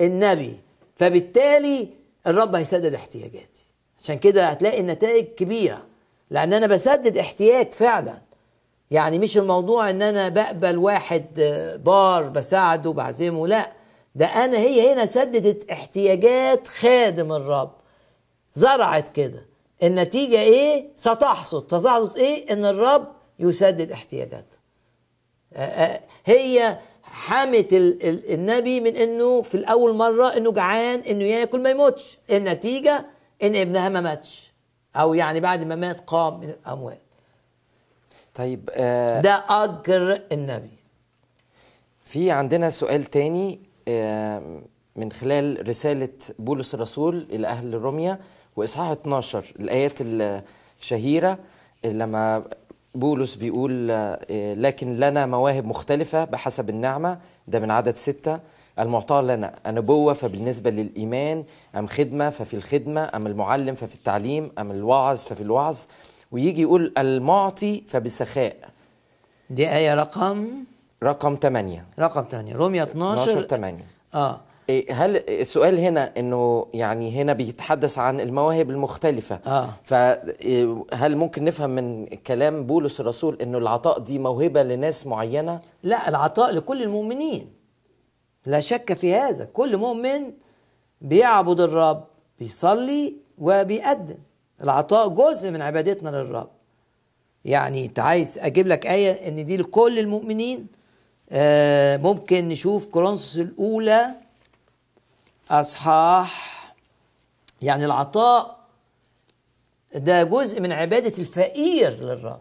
النبي. 0.00 0.60
فبالتالي 0.96 1.88
الرب 2.26 2.54
هيسدد 2.54 2.94
احتياجاتي. 2.94 3.66
عشان 3.98 4.18
كده 4.18 4.46
هتلاقي 4.46 4.80
النتائج 4.80 5.24
كبيرة. 5.24 5.86
لأن 6.30 6.52
أنا 6.52 6.66
بسدد 6.66 7.16
احتياج 7.16 7.72
فعلا. 7.72 8.22
يعني 8.90 9.18
مش 9.18 9.38
الموضوع 9.38 9.90
إن 9.90 10.02
أنا 10.02 10.28
بقبل 10.28 10.78
واحد 10.78 11.26
بار 11.84 12.28
بساعده 12.28 12.92
بعزمه 12.92 13.46
لا. 13.46 13.72
ده 14.14 14.26
أنا 14.26 14.58
هي 14.58 14.92
هنا 14.92 15.06
سددت 15.06 15.70
احتياجات 15.70 16.68
خادم 16.68 17.32
الرب. 17.32 17.72
زرعت 18.54 19.08
كده. 19.08 19.46
النتيجة 19.82 20.40
إيه؟ 20.40 20.88
ستحصد. 20.96 21.74
ستحصد 21.78 22.18
إيه؟ 22.18 22.52
إن 22.52 22.64
الرب 22.64 23.08
يسدد 23.38 23.92
احتياجاتها. 23.92 24.60
هي 26.24 26.78
حمت 27.02 27.68
النبي 27.72 28.80
من 28.80 28.96
إنه 28.96 29.42
في 29.42 29.54
الأول 29.54 29.94
مرة 29.94 30.36
إنه 30.36 30.52
جعان 30.52 31.00
إنه 31.00 31.24
ياكل 31.24 31.60
ما 31.60 31.70
يموتش. 31.70 32.18
النتيجة 32.30 33.06
إن 33.42 33.56
ابنها 33.56 33.88
ما 33.88 34.00
ماتش. 34.00 34.52
أو 34.96 35.14
يعني 35.14 35.40
بعد 35.40 35.64
ما 35.64 35.74
مات 35.76 36.00
قام 36.00 36.40
من 36.40 36.50
الأموات. 36.50 37.02
طيب 38.40 38.70
آه 38.74 39.20
ده 39.20 39.44
أجر 39.48 40.22
النبي. 40.32 40.70
في 42.04 42.30
عندنا 42.30 42.70
سؤال 42.70 43.04
تاني 43.04 43.60
آه 43.88 44.60
من 44.96 45.12
خلال 45.12 45.68
رسالة 45.68 46.08
بولس 46.38 46.74
الرسول 46.74 47.26
إلى 47.30 47.46
أهل 47.48 47.74
روميا 47.74 48.18
وإصحاح 48.56 48.90
12 48.90 49.44
الآيات 49.60 49.92
الشهيرة 50.80 51.38
لما 51.84 52.44
بولس 52.94 53.34
بيقول 53.34 53.90
آه، 53.90 54.54
لكن 54.54 54.96
لنا 54.96 55.26
مواهب 55.26 55.64
مختلفة 55.64 56.24
بحسب 56.24 56.70
النعمة 56.70 57.18
ده 57.48 57.60
من 57.60 57.70
عدد 57.70 57.94
ستة 57.94 58.40
المعطاة 58.78 59.20
لنا 59.22 59.54
النبوة 59.66 60.12
فبالنسبة 60.14 60.70
للإيمان 60.70 61.44
أم 61.76 61.86
خدمة 61.86 62.30
ففي 62.30 62.54
الخدمة 62.54 63.10
أم 63.14 63.26
المعلم 63.26 63.74
ففي 63.74 63.94
التعليم 63.94 64.52
أم 64.58 64.70
الوعظ 64.70 65.18
ففي 65.18 65.40
الوعظ. 65.40 65.78
ويجي 66.32 66.62
يقول 66.62 66.92
المعطي 66.98 67.82
فبسخاء. 67.88 68.56
دي 69.50 69.68
آية 69.76 69.94
رقم 69.94 70.48
رقم 71.02 71.36
8 71.42 71.86
رقم 71.98 72.24
8 72.30 72.54
رومية 72.54 72.82
12 72.82 73.22
12 73.22 73.42
8 73.48 73.84
آه. 74.14 74.40
إيه، 74.68 74.92
هل 75.04 75.16
السؤال 75.16 75.78
هنا 75.80 76.12
إنه 76.18 76.66
يعني 76.74 77.10
هنا 77.22 77.32
بيتحدث 77.32 77.98
عن 77.98 78.20
المواهب 78.20 78.70
المختلفة. 78.70 79.40
آه. 79.46 79.68
فهل 79.84 81.16
ممكن 81.16 81.44
نفهم 81.44 81.70
من 81.70 82.06
كلام 82.06 82.66
بولس 82.66 83.00
الرسول 83.00 83.38
إنه 83.42 83.58
العطاء 83.58 83.98
دي 83.98 84.18
موهبة 84.18 84.62
لناس 84.62 85.06
معينة؟ 85.06 85.60
لا 85.82 86.08
العطاء 86.08 86.50
لكل 86.54 86.82
المؤمنين. 86.82 87.52
لا 88.46 88.60
شك 88.60 88.92
في 88.92 89.14
هذا. 89.14 89.44
كل 89.44 89.76
مؤمن 89.76 90.32
بيعبد 91.00 91.60
الرب 91.60 92.04
بيصلي 92.38 93.16
وبيقدم. 93.38 94.18
العطاء 94.62 95.08
جزء 95.08 95.50
من 95.50 95.62
عبادتنا 95.62 96.08
للرب. 96.08 96.48
يعني 97.44 97.86
انت 97.86 97.98
عايز 97.98 98.38
أجيب 98.38 98.66
لك 98.66 98.86
آية 98.86 99.28
إن 99.28 99.46
دي 99.46 99.56
لكل 99.56 99.98
المؤمنين 99.98 100.66
آه 101.30 101.96
ممكن 101.96 102.48
نشوف 102.48 102.86
كورنثوس 102.86 103.38
الأولى 103.38 104.06
أصحاح. 105.50 106.50
يعني 107.62 107.84
العطاء 107.84 108.60
ده 109.94 110.22
جزء 110.22 110.60
من 110.60 110.72
عبادة 110.72 111.18
الفقير 111.18 111.90
للرب. 111.90 112.40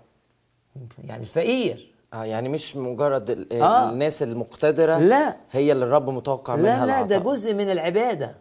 يعني 1.03 1.21
الفقير. 1.21 1.93
آه 2.13 2.23
يعني 2.25 2.49
مش 2.49 2.75
مجرد 2.75 3.47
آه. 3.51 3.89
الناس 3.89 4.23
المقتدرة 4.23 4.97
لا. 4.97 5.38
هي 5.51 5.71
اللي 5.71 5.86
الرب 5.86 6.10
متوقع 6.10 6.55
منها 6.55 6.86
لا 6.86 6.91
لا. 6.91 7.01
ده 7.01 7.17
جزء 7.17 7.53
من 7.53 7.71
العبادة. 7.71 8.38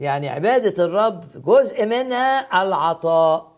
يعني 0.00 0.28
عبادة 0.28 0.84
الرب 0.84 1.24
جزء 1.46 1.86
منها 1.86 2.62
العطاء. 2.62 3.54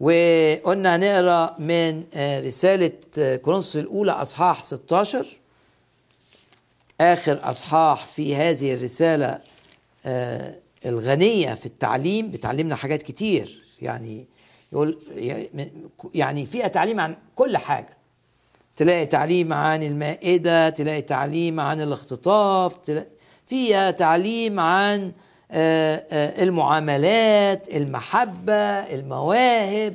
وقلنا 0.00 0.96
هنقرا 0.96 1.56
من 1.58 2.04
آه، 2.14 2.40
رسالة 2.40 2.92
آه، 3.18 3.36
كورنثوس 3.36 3.76
الأولى 3.76 4.12
أصحاح 4.12 4.62
16 4.62 5.26
آخر 7.00 7.40
أصحاح 7.42 8.06
في 8.06 8.36
هذه 8.36 8.74
الرسالة 8.74 9.40
آه 10.06 10.54
الغنية 10.86 11.54
في 11.54 11.66
التعليم 11.66 12.30
بتعلمنا 12.30 12.76
حاجات 12.76 13.02
كتير. 13.02 13.62
يعني 13.82 14.26
يقول 14.72 14.98
يعني 16.14 16.46
فيها 16.46 16.68
تعليم 16.68 17.00
عن 17.00 17.16
كل 17.34 17.56
حاجة. 17.56 17.96
تلاقي 18.76 19.06
تعليم 19.06 19.52
عن 19.52 19.82
المائدة 19.82 20.68
تلاقي 20.68 21.02
تعليم 21.02 21.60
عن 21.60 21.80
الاختطاف 21.80 22.74
تلاقي 22.76 23.06
فيها 23.52 23.90
تعليم 23.90 24.60
عن 24.60 25.12
آه، 25.50 26.06
آه، 26.12 26.42
المعاملات 26.42 27.68
المحبة 27.76 28.54
المواهب 28.94 29.94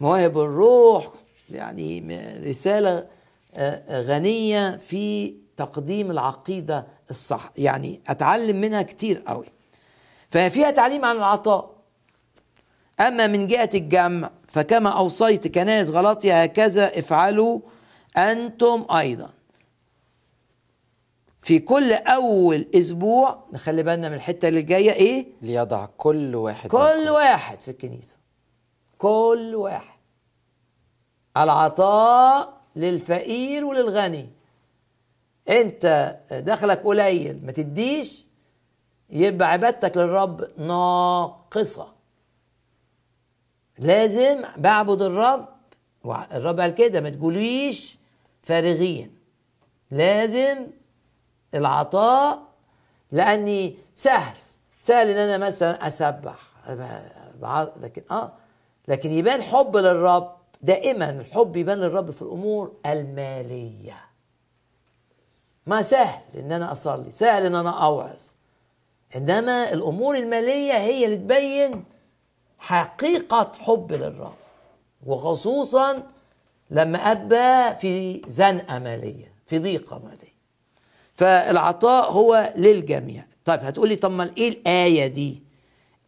مواهب 0.00 0.38
الروح 0.38 1.08
يعني 1.50 2.18
رسالة 2.46 3.06
آه، 3.54 4.02
غنية 4.02 4.76
في 4.76 5.34
تقديم 5.56 6.10
العقيدة 6.10 6.86
الصح. 7.10 7.52
يعني 7.58 8.00
أتعلم 8.08 8.60
منها 8.60 8.82
كتير 8.82 9.22
قوي. 9.26 9.46
ففيها 10.30 10.70
تعليم 10.70 11.04
عن 11.04 11.16
العطاء. 11.16 11.70
أما 13.00 13.26
من 13.26 13.46
جهة 13.46 13.70
الجمع 13.74 14.30
فكما 14.48 14.90
أوصيت 14.90 15.48
كنائس 15.48 15.90
غلطية 15.90 16.42
هكذا 16.42 16.98
افعلوا 16.98 17.60
أنتم 18.16 18.84
أيضا. 18.98 19.30
في 21.42 21.58
كل 21.58 21.92
أول 21.92 22.66
أسبوع 22.74 23.44
نخلي 23.52 23.82
بالنا 23.82 24.08
من 24.08 24.14
الحتة 24.14 24.48
اللي 24.48 24.62
جاية 24.62 24.92
إيه؟ 24.92 25.26
ليضع 25.42 25.86
كل 25.86 26.34
واحد 26.34 26.70
كل 26.70 27.08
واحد 27.10 27.60
في 27.60 27.70
الكنيسة. 27.70 28.16
كل 28.98 29.52
واحد. 29.54 29.98
العطاء 31.36 32.60
للفقير 32.76 33.64
وللغني. 33.64 34.30
أنت 35.48 36.16
دخلك 36.32 36.82
قليل 36.84 37.46
ما 37.46 37.52
تديش 37.52 38.26
يبقى 39.10 39.50
عبادتك 39.50 39.96
للرب 39.96 40.48
ناقصة. 40.60 41.92
لازم 43.78 44.42
بعبد 44.56 45.02
الرب 45.02 45.48
الرب 46.32 46.60
قال 46.60 46.70
كده 46.70 47.00
ما 47.00 47.10
تقوليش 47.10 47.98
فارغين. 48.42 49.14
لازم 49.90 50.66
العطاء 51.54 52.42
لأني 53.12 53.76
سهل 53.94 54.36
سهل 54.80 55.08
إن 55.08 55.16
أنا 55.16 55.46
مثلا 55.46 55.86
أسبح 55.86 56.38
لكن 57.76 58.02
آه 58.10 58.32
لكن 58.88 59.10
يبان 59.12 59.42
حب 59.42 59.76
للرب 59.76 60.36
دائما 60.62 61.10
الحب 61.10 61.56
يبان 61.56 61.78
للرب 61.78 62.10
في 62.10 62.22
الأمور 62.22 62.72
المالية. 62.86 64.00
ما 65.66 65.82
سهل 65.82 66.22
إن 66.34 66.52
أنا 66.52 66.72
أصلي 66.72 67.10
سهل 67.10 67.46
إن 67.46 67.54
أنا 67.54 67.84
أوعظ. 67.84 68.20
إنما 69.16 69.72
الأمور 69.72 70.16
المالية 70.16 70.72
هي 70.72 71.04
اللي 71.04 71.16
تبين 71.16 71.84
حقيقة 72.58 73.52
حب 73.58 73.92
للرب 73.92 74.34
وخصوصا 75.06 76.02
لما 76.70 76.98
ابى 76.98 77.76
في 77.80 78.22
زنقة 78.26 78.78
مالية 78.78 79.34
في 79.46 79.58
ضيقة 79.58 79.98
مالية. 79.98 80.31
فالعطاء 81.14 82.10
هو 82.10 82.52
للجميع. 82.56 83.24
طيب 83.44 83.60
هتقولي 83.60 83.96
طب 83.96 84.10
ما 84.10 84.30
إيه 84.38 84.48
الآية 84.48 85.06
دي؟ 85.06 85.42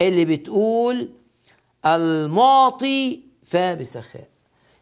اللي 0.03 0.25
بتقول 0.25 1.11
المعطي 1.87 3.21
فبسخاء. 3.43 4.29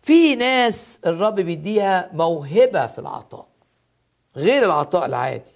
في 0.02 0.34
ناس 0.34 1.00
الرب 1.06 1.34
بيديها 1.34 2.10
موهبة 2.12 2.86
في 2.86 2.98
العطاء 2.98 3.46
غير 4.36 4.64
العطاء 4.64 5.06
العادي. 5.06 5.50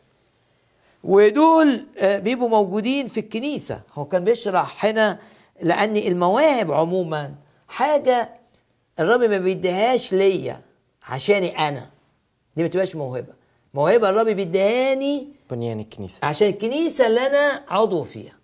ودول 1.05 1.87
آه، 1.99 2.19
بيبقوا 2.19 2.49
موجودين 2.49 3.09
في 3.09 3.21
الكنيسة. 3.21 3.81
هو 3.95 4.05
كان 4.05 4.25
بيشرح 4.25 4.85
هنا 4.85 5.19
لأن 5.63 5.97
المواهب 5.97 6.73
عموما 6.73 7.35
حاجة 7.69 8.31
الرب 9.01 9.21
ما 9.21 9.39
بيديهاش 9.39 10.13
ليا 10.13 10.61
عشاني 11.09 11.69
أنا. 11.69 11.91
دي 12.57 12.63
ما 12.63 12.69
تبقاش 12.69 12.97
موهبة. 12.97 13.35
موهبة 13.77 14.11
الرب 14.11 14.27
بيديهاني 14.27 15.29
بنيان 15.51 15.81
الكنيسة. 15.81 16.19
عشان 16.23 16.49
الكنيسة 16.49 17.07
اللي 17.07 17.21
أنا 17.27 17.65
عضو 17.69 18.03
فيها. 18.03 18.37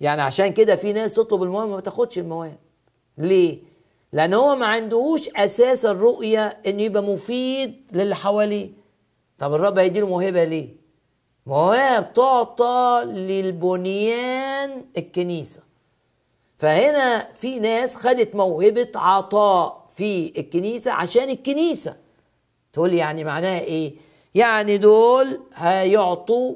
يعني 0.00 0.22
عشان 0.22 0.52
كده 0.52 0.76
في 0.76 0.92
ناس 0.92 1.14
تطلب 1.14 1.42
المواهب 1.42 1.68
ما 1.68 1.80
تاخدش 1.80 2.18
المواهب 2.18 2.58
ليه؟ 3.18 3.58
لأن 4.12 4.34
هو 4.34 4.56
ما 4.56 4.66
عندهوش 4.66 5.28
أساس 5.36 5.86
الرؤية 5.86 6.46
إنه 6.66 6.82
يبقى 6.82 7.02
مفيد 7.02 7.74
للي 7.92 8.14
حواليه. 8.14 8.70
طب 9.38 9.54
الرب 9.54 9.78
هيديله 9.78 10.06
موهبة 10.06 10.44
ليه؟ 10.44 10.68
مواهب 11.46 12.12
تعطى 12.14 13.02
للبنيان 13.06 14.84
الكنيسة. 14.98 15.60
فهنا 16.58 17.28
في 17.34 17.58
ناس 17.58 17.96
خدت 17.96 18.34
موهبة 18.34 18.90
عطاء 18.94 19.86
في 19.94 20.32
الكنيسة 20.38 20.92
عشان 20.92 21.30
الكنيسة. 21.30 21.96
تقول 22.72 22.94
يعني 22.94 23.24
معناها 23.24 23.60
إيه؟ 23.60 24.05
يعني 24.36 24.76
دول 24.78 25.40
هيعطوا 25.54 26.54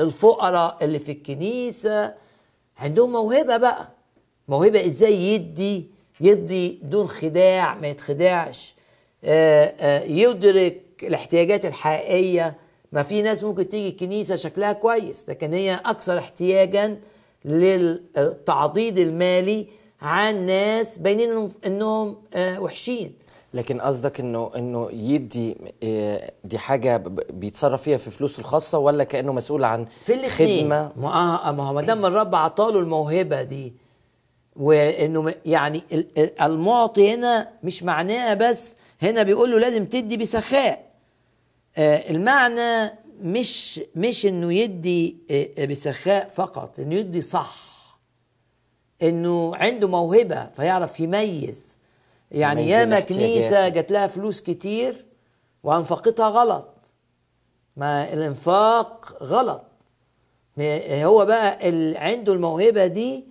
الفقراء 0.00 0.78
اللي 0.82 0.98
في 0.98 1.12
الكنيسة 1.12 2.14
عندهم 2.78 3.12
موهبة 3.12 3.56
بقى. 3.56 3.88
موهبة 4.48 4.86
إزاي 4.86 5.14
يدي 5.34 5.86
يدي 6.20 6.78
بدون 6.82 7.06
خداع 7.08 7.74
ما 7.74 7.88
يتخدعش. 7.88 8.74
يدرك 10.08 10.80
الاحتياجات 11.02 11.64
الحقيقية. 11.66 12.54
ما 12.92 13.02
في 13.02 13.22
ناس 13.22 13.44
ممكن 13.44 13.68
تيجي 13.68 13.88
الكنيسة 13.88 14.36
شكلها 14.36 14.72
كويس 14.72 15.28
لكن 15.28 15.54
هي 15.54 15.74
أكثر 15.84 16.18
احتياجا 16.18 17.00
للتعضيد 17.44 18.98
المالي 18.98 19.66
عن 20.02 20.46
ناس 20.46 20.98
باينين 20.98 21.50
إنهم 21.66 22.16
آه، 22.34 22.60
وحشين. 22.60 23.12
لكن 23.54 23.80
قصدك 23.80 24.20
إنه 24.20 24.50
إنه 24.56 24.88
يدي 24.92 25.56
آه، 25.82 26.32
دي 26.44 26.58
حاجة 26.58 26.96
بيتصرف 27.30 27.82
فيها 27.82 27.96
في 27.96 28.10
فلوس 28.10 28.38
الخاصة 28.38 28.78
ولا 28.78 29.04
كأنه 29.04 29.32
مسؤول 29.32 29.64
عن 29.64 29.86
في 30.04 30.12
خدمة؟ 30.30 30.92
ما 30.96 31.62
هو 31.62 31.72
ما 31.72 31.82
دام 31.82 32.06
الرب 32.06 32.34
عطاله 32.34 32.80
الموهبة 32.80 33.42
دي 33.42 33.74
وإنه 34.56 35.34
يعني 35.46 35.82
المعطي 36.42 37.14
هنا 37.14 37.48
مش 37.62 37.82
معناه 37.82 38.34
بس 38.34 38.76
هنا 39.02 39.22
بيقول 39.22 39.50
له 39.50 39.58
لازم 39.58 39.86
تدي 39.86 40.16
بسخاء. 40.16 40.92
آه، 41.78 42.10
المعنى 42.10 42.92
مش 43.22 43.80
مش 43.96 44.26
إنه 44.26 44.52
يدي 44.52 45.16
آه، 45.30 45.64
بسخاء 45.64 46.28
فقط 46.28 46.80
إنه 46.80 46.94
يدي 46.94 47.22
صح. 47.22 47.72
إنه 49.02 49.56
عنده 49.56 49.88
موهبة 49.88 50.46
فيعرف 50.56 51.00
يميز. 51.00 51.78
يعني 52.32 52.68
ياما 52.68 53.00
كنيسه 53.00 53.68
جات 53.68 53.92
لها 53.92 54.06
فلوس 54.06 54.40
كتير 54.40 55.04
وانفقتها 55.62 56.28
غلط. 56.28 56.68
ما 57.76 58.12
الانفاق 58.12 59.16
غلط. 59.22 59.62
هو 60.90 61.24
بقى 61.24 61.68
اللي 61.68 61.98
عنده 61.98 62.32
الموهبة 62.32 62.86
دي 62.86 63.24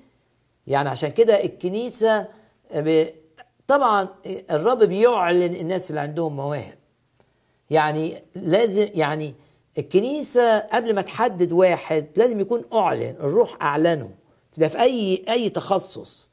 يعني 0.67 0.89
عشان 0.89 1.09
كده 1.11 1.43
الكنيسة 1.43 2.27
طبعا 3.67 4.07
الرب 4.51 4.83
بيعلن 4.83 5.55
الناس 5.55 5.89
اللي 5.89 6.01
عندهم 6.01 6.35
مواهب. 6.35 6.77
يعني 7.69 8.23
لازم 8.35 8.87
يعني 8.93 9.35
الكنيسة 9.77 10.59
قبل 10.59 10.95
ما 10.95 11.01
تحدد 11.01 11.51
واحد 11.51 12.07
لازم 12.15 12.39
يكون 12.39 12.63
أعلن 12.73 13.15
الروح 13.19 13.57
أعلنه. 13.61 14.11
ده 14.57 14.67
في 14.67 14.81
أي 14.81 15.25
أي 15.29 15.49
تخصص. 15.49 16.30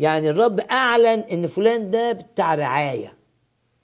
يعني 0.00 0.30
الرب 0.30 0.60
أعلن 0.60 1.24
إن 1.32 1.46
فلان 1.46 1.90
ده 1.90 2.12
بتاع 2.12 2.54
رعاية. 2.54 3.16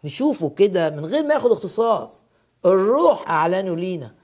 نشوفه 0.04 0.48
كده 0.50 0.90
من 0.90 1.04
غير 1.06 1.22
ما 1.24 1.34
ياخد 1.34 1.52
اختصاص. 1.52 2.24
الروح 2.66 3.30
أعلنه 3.30 3.76
لينا. 3.76 4.14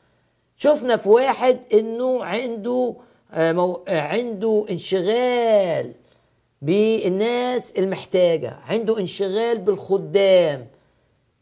شفنا 0.57 0.97
في 0.97 1.09
واحد 1.09 1.61
إنه 1.75 2.25
عنده 2.25 2.95
آه، 3.33 3.81
عنده 3.89 4.67
انشغال 4.71 5.93
بالناس 6.63 7.73
المحتاجة. 7.79 8.57
عنده 8.69 8.99
انشغال 8.99 9.59
بالخدام. 9.59 10.67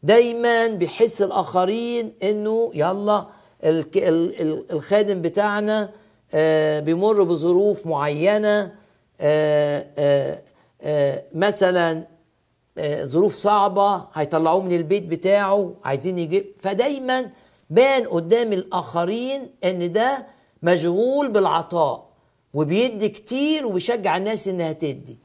دايما 0.03 0.67
بيحس 0.67 1.21
الآخرين 1.21 2.13
إنه 2.23 2.71
يلا 2.75 3.25
الخادم 4.73 5.21
بتاعنا 5.21 5.89
آه، 6.33 6.79
بيمر 6.79 7.23
بظروف 7.23 7.85
معينة. 7.87 8.59
آه، 8.59 8.63
آه، 8.65 8.80
مثلا 11.33 12.07
ظروف 13.03 13.35
صعبة 13.35 14.05
هيطلعوه 14.13 14.61
من 14.61 14.75
البيت 14.75 15.03
بتاعه 15.03 15.73
عايزين 15.83 16.19
يجيب 16.19 16.55
فدايما 16.59 17.29
بان 17.69 18.07
قدام 18.07 18.53
الآخرين 18.53 19.49
إن 19.63 19.91
ده 19.91 20.25
مشغول 20.63 21.29
بالعطاء 21.31 22.07
وبيدي 22.53 23.09
كتير 23.09 23.65
وبيشجع 23.67 24.17
الناس 24.17 24.47
إنها 24.47 24.71
تدي. 24.71 25.19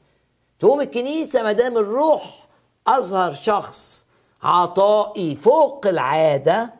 تقوم 0.59 0.81
الكنيسة 0.81 1.43
ما 1.43 1.51
دام 1.51 1.77
الروح 1.77 2.47
أظهر 2.87 3.33
شخص 3.33 4.07
عطائي 4.43 5.35
فوق 5.35 5.87
العادة 5.87 6.73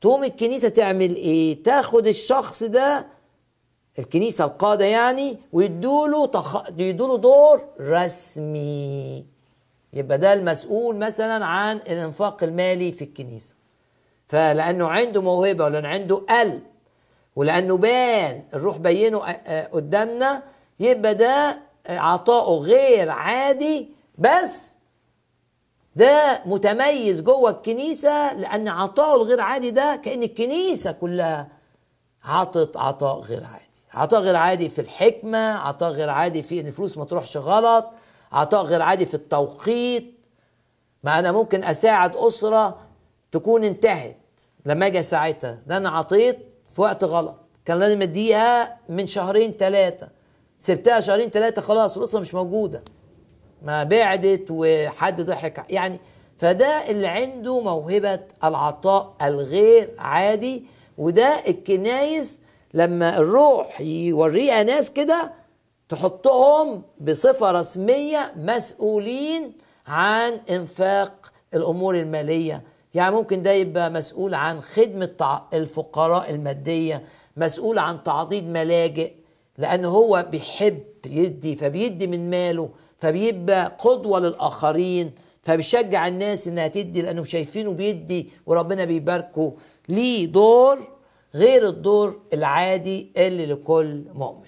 تقوم 0.00 0.24
الكنيسة 0.24 0.68
تعمل 0.68 1.16
إيه؟ 1.16 1.62
تاخد 1.62 2.06
الشخص 2.06 2.62
ده 2.62 3.06
الكنيسة 3.98 4.44
القادة 4.44 4.84
يعني 4.84 5.38
ويدوا 5.52 6.08
له 6.08 6.26
تخ... 6.26 6.62
يدوا 6.78 7.08
له 7.08 7.16
دور 7.18 7.64
رسمي. 7.80 9.26
يبقى 9.92 10.18
ده 10.18 10.32
المسؤول 10.32 10.96
مثلا 10.96 11.44
عن 11.46 11.76
الإنفاق 11.76 12.42
المالي 12.42 12.92
في 12.92 13.04
الكنيسة. 13.04 13.54
فلأنه 14.28 14.88
عنده 14.88 15.22
موهبة 15.22 15.64
ولأنه 15.64 15.88
عنده 15.88 16.16
قلب 16.16 16.62
ولأنه 17.36 17.76
بان 17.76 18.42
الروح 18.54 18.76
بينه 18.76 19.18
قدامنا 19.72 20.42
يبقى 20.80 21.14
ده 21.14 21.58
عطاؤه 21.88 22.58
غير 22.64 23.10
عادي. 23.10 23.88
بس 24.18 24.72
ده 25.96 26.42
متميز 26.46 27.20
جوه 27.20 27.50
الكنيسة 27.50 28.34
لأن 28.34 28.68
عطاؤه 28.68 29.16
الغير 29.16 29.40
عادي 29.40 29.70
ده 29.70 29.96
كأن 30.04 30.22
الكنيسة 30.22 30.92
كلها 30.92 31.48
عطت 32.24 32.76
عطاء 32.76 33.20
غير 33.20 33.44
عادي. 33.44 33.65
عطاء 33.96 34.20
غير 34.20 34.36
عادي 34.36 34.68
في 34.68 34.80
الحكمة 34.80 35.38
عطاء 35.38 35.90
غير 35.90 36.10
عادي 36.10 36.42
في 36.42 36.60
ان 36.60 36.66
الفلوس 36.66 36.98
ما 36.98 37.04
تروحش 37.04 37.36
غلط 37.36 37.86
عطاء 38.32 38.62
غير 38.62 38.82
عادي 38.82 39.06
في 39.06 39.14
التوقيت. 39.14 40.14
ما 41.04 41.18
أنا 41.18 41.32
ممكن 41.32 41.64
اساعد 41.64 42.16
اسرة 42.16 42.78
تكون 43.32 43.64
انتهت. 43.64 44.16
لما 44.66 44.86
أجي 44.86 45.00
اساعدها 45.00 45.58
ده 45.66 45.76
أنا 45.76 45.90
عطيت 45.90 46.38
في 46.72 46.80
وقت 46.80 47.04
غلط. 47.04 47.36
كان 47.64 47.78
لازم 47.78 48.02
اديها 48.02 48.78
من 48.88 49.06
شهرين 49.06 49.52
ثلاثة 49.52 50.08
سبتها 50.58 51.00
شهرين 51.00 51.30
ثلاثة 51.30 51.62
خلاص 51.62 51.98
الاسرة 51.98 52.20
مش 52.20 52.34
موجودة. 52.34 52.82
ما 53.62 53.84
بعدت 53.84 54.46
وحد 54.50 55.20
ضحك. 55.20 55.66
يعني 55.70 56.00
فده 56.38 56.90
اللي 56.90 57.06
عنده 57.06 57.60
موهبة 57.60 58.20
العطاء 58.44 59.14
الغير 59.22 59.90
عادي 59.98 60.64
وده 60.98 61.42
الكنايس 61.48 62.40
لما 62.74 63.18
الروح 63.18 63.80
يوريها 63.80 64.62
ناس 64.62 64.90
كده 64.90 65.32
تحطهم 65.88 66.82
بصفة 67.00 67.50
رسمية 67.50 68.32
مسؤولين 68.36 69.52
عن 69.86 70.40
إنفاق 70.50 71.32
الأمور 71.54 71.94
المالية. 71.96 72.62
يعني 72.94 73.14
ممكن 73.14 73.42
ده 73.42 73.50
يبقى 73.52 73.90
مسؤول 73.90 74.34
عن 74.34 74.60
خدمة 74.60 75.40
الفقراء 75.54 76.30
المادية 76.30 77.04
مسؤول 77.36 77.78
عن 77.78 78.02
تعضيد 78.04 78.44
ملاجئ 78.48 79.12
لأن 79.58 79.84
هو 79.84 80.26
بيحب 80.30 80.82
يدي 81.06 81.56
فبيدي 81.56 82.06
من 82.06 82.30
ماله 82.30 82.70
فبيبقى 82.98 83.76
قدوة 83.78 84.18
للآخرين 84.20 85.12
فبيشجع 85.42 86.08
الناس 86.08 86.48
إنها 86.48 86.68
تدي 86.68 87.02
لأنهم 87.02 87.24
شايفينه 87.24 87.72
بيدي 87.72 88.30
وربنا 88.46 88.84
بيباركه. 88.84 89.52
ليه 89.88 90.26
دور 90.26 90.95
غير 91.36 91.68
الدور 91.68 92.20
العادي 92.32 93.12
اللي 93.16 93.46
لكل 93.46 94.04
مؤمن. 94.14 94.46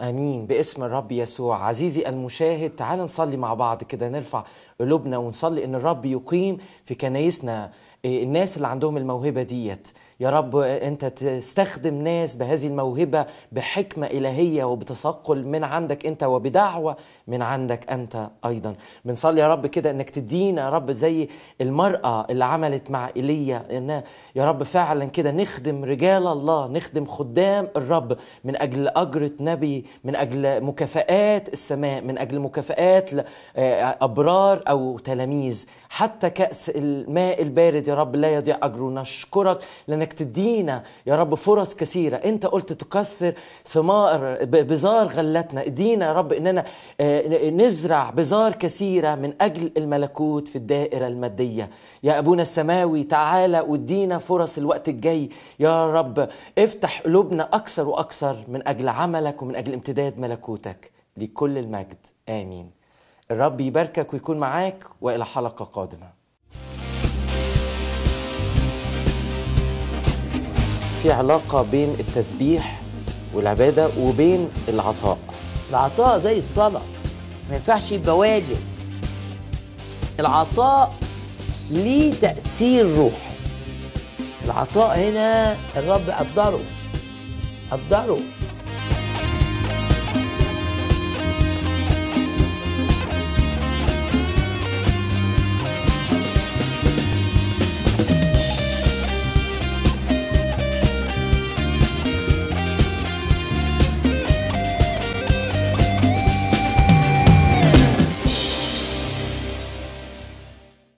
آمين. 0.00 0.46
باسم 0.46 0.84
الرب 0.84 1.12
يسوع. 1.12 1.64
عزيزي 1.64 2.08
المشاهد 2.08 2.70
تعال 2.70 2.98
نصلي 2.98 3.36
مع 3.36 3.54
بعض 3.54 3.82
كده 3.82 4.08
نرفع 4.08 4.44
قلوبنا 4.82 5.18
ونصلي 5.18 5.64
إن 5.64 5.74
الرب 5.74 6.04
يقيم 6.04 6.58
في 6.84 6.94
كنايسنا. 6.94 7.70
الناس 8.04 8.56
اللي 8.56 8.68
عندهم 8.68 8.96
الموهبة 8.96 9.42
ديت 9.42 9.88
يا 10.20 10.30
رب 10.30 10.56
أنت 10.56 11.04
تستخدم 11.04 11.94
ناس 11.94 12.34
بهذه 12.34 12.66
الموهبة 12.66 13.26
بحكمة 13.52 14.06
إلهية 14.06 14.64
وبتثقل 14.64 15.46
من 15.46 15.64
عندك 15.64 16.06
أنت 16.06 16.24
وبدعوة 16.24 16.96
من 17.26 17.42
عندك 17.42 17.90
أنت 17.90 18.30
أيضا. 18.46 18.74
بنصلي 19.04 19.40
يا 19.40 19.48
رب 19.48 19.66
كده 19.66 19.90
إنك 19.90 20.10
تدينا 20.10 20.62
يا 20.62 20.70
رب 20.70 20.90
زي 20.90 21.28
المرأة 21.60 22.26
اللي 22.30 22.44
عملت 22.44 22.90
مع 22.90 23.10
إيليا. 23.16 23.78
إن 23.78 24.02
يا 24.36 24.44
رب 24.44 24.62
فعلا 24.62 25.04
كده 25.04 25.30
نخدم 25.30 25.84
رجال 25.84 26.26
الله 26.26 26.66
نخدم 26.66 27.06
خدام 27.06 27.68
الرب 27.76 28.16
من 28.44 28.56
أجل 28.62 28.88
أجرة 28.88 29.32
نبي 29.40 29.84
من 30.04 30.16
أجل 30.16 30.64
مكافآت 30.64 31.52
السماء 31.52 32.02
من 32.02 32.18
أجل 32.18 32.38
مكافآت 32.38 33.10
أبرار 34.02 34.62
أو 34.72 34.98
تلاميذ. 34.98 35.66
حتى 35.88 36.30
كأس 36.30 36.70
الماء 36.70 37.42
البارد 37.42 37.88
يا 37.88 37.94
رب 37.94 38.16
لا 38.16 38.34
يضيع 38.34 38.58
أجره. 38.62 38.90
نشكرك 38.90 39.58
لأنك 39.88 40.12
تدينا 40.12 40.82
يا 41.06 41.16
رب 41.16 41.34
فرص 41.34 41.74
كثيرة. 41.74 42.16
أنت 42.16 42.46
قلت 42.46 42.72
تكثر 42.72 43.34
ثمار 43.64 44.44
بزار 44.44 45.06
غلتنا. 45.06 45.66
ادينا 45.66 46.06
يا 46.06 46.12
رب 46.12 46.32
إننا 46.32 46.64
نزرع 47.50 48.10
بزار 48.10 48.52
كثيرة 48.52 49.14
من 49.14 49.32
أجل 49.40 49.72
الملكوت 49.76 50.48
في 50.48 50.56
الدائرة 50.56 51.06
المادية. 51.06 51.70
يا 52.02 52.18
أبونا 52.18 52.42
السماوي 52.42 53.04
تعالى 53.04 53.60
وادينا 53.60 54.18
فرص 54.18 54.58
الوقت 54.58 54.88
الجاي. 54.88 55.28
يا 55.60 55.92
رب 55.92 56.28
افتح 56.58 57.00
قلوبنا 57.00 57.48
أكثر 57.52 57.88
وأكثر 57.88 58.36
من 58.48 58.68
أجل 58.68 58.88
عملك 58.88 59.42
ومن 59.42 59.56
أجل 59.56 59.72
امتداد 59.72 60.18
ملكوتك 60.18 60.90
لكل 61.16 61.58
المجد. 61.58 62.06
آمين. 62.28 62.81
الرب 63.32 63.60
يباركك 63.60 64.12
ويكون 64.12 64.38
معاك 64.38 64.84
وإلى 65.00 65.24
حلقة 65.24 65.64
قادمة. 65.64 66.10
في 71.02 71.12
علاقة 71.12 71.62
بين 71.62 71.90
التسبيح 71.90 72.80
والعبادة 73.34 73.90
وبين 73.98 74.48
العطاء. 74.68 75.18
العطاء 75.70 76.18
زي 76.18 76.38
الصلاة 76.38 76.82
ما 77.48 77.54
ينفعش 77.54 77.92
يبقى 77.92 78.18
واجب. 78.18 78.58
العطاء 80.20 80.94
ليه 81.70 82.14
تأثير 82.14 82.96
روحي. 82.96 83.32
العطاء 84.44 84.98
هنا 84.98 85.56
الرب 85.76 86.10
قدره 86.10 86.60
قدره. 87.70 88.18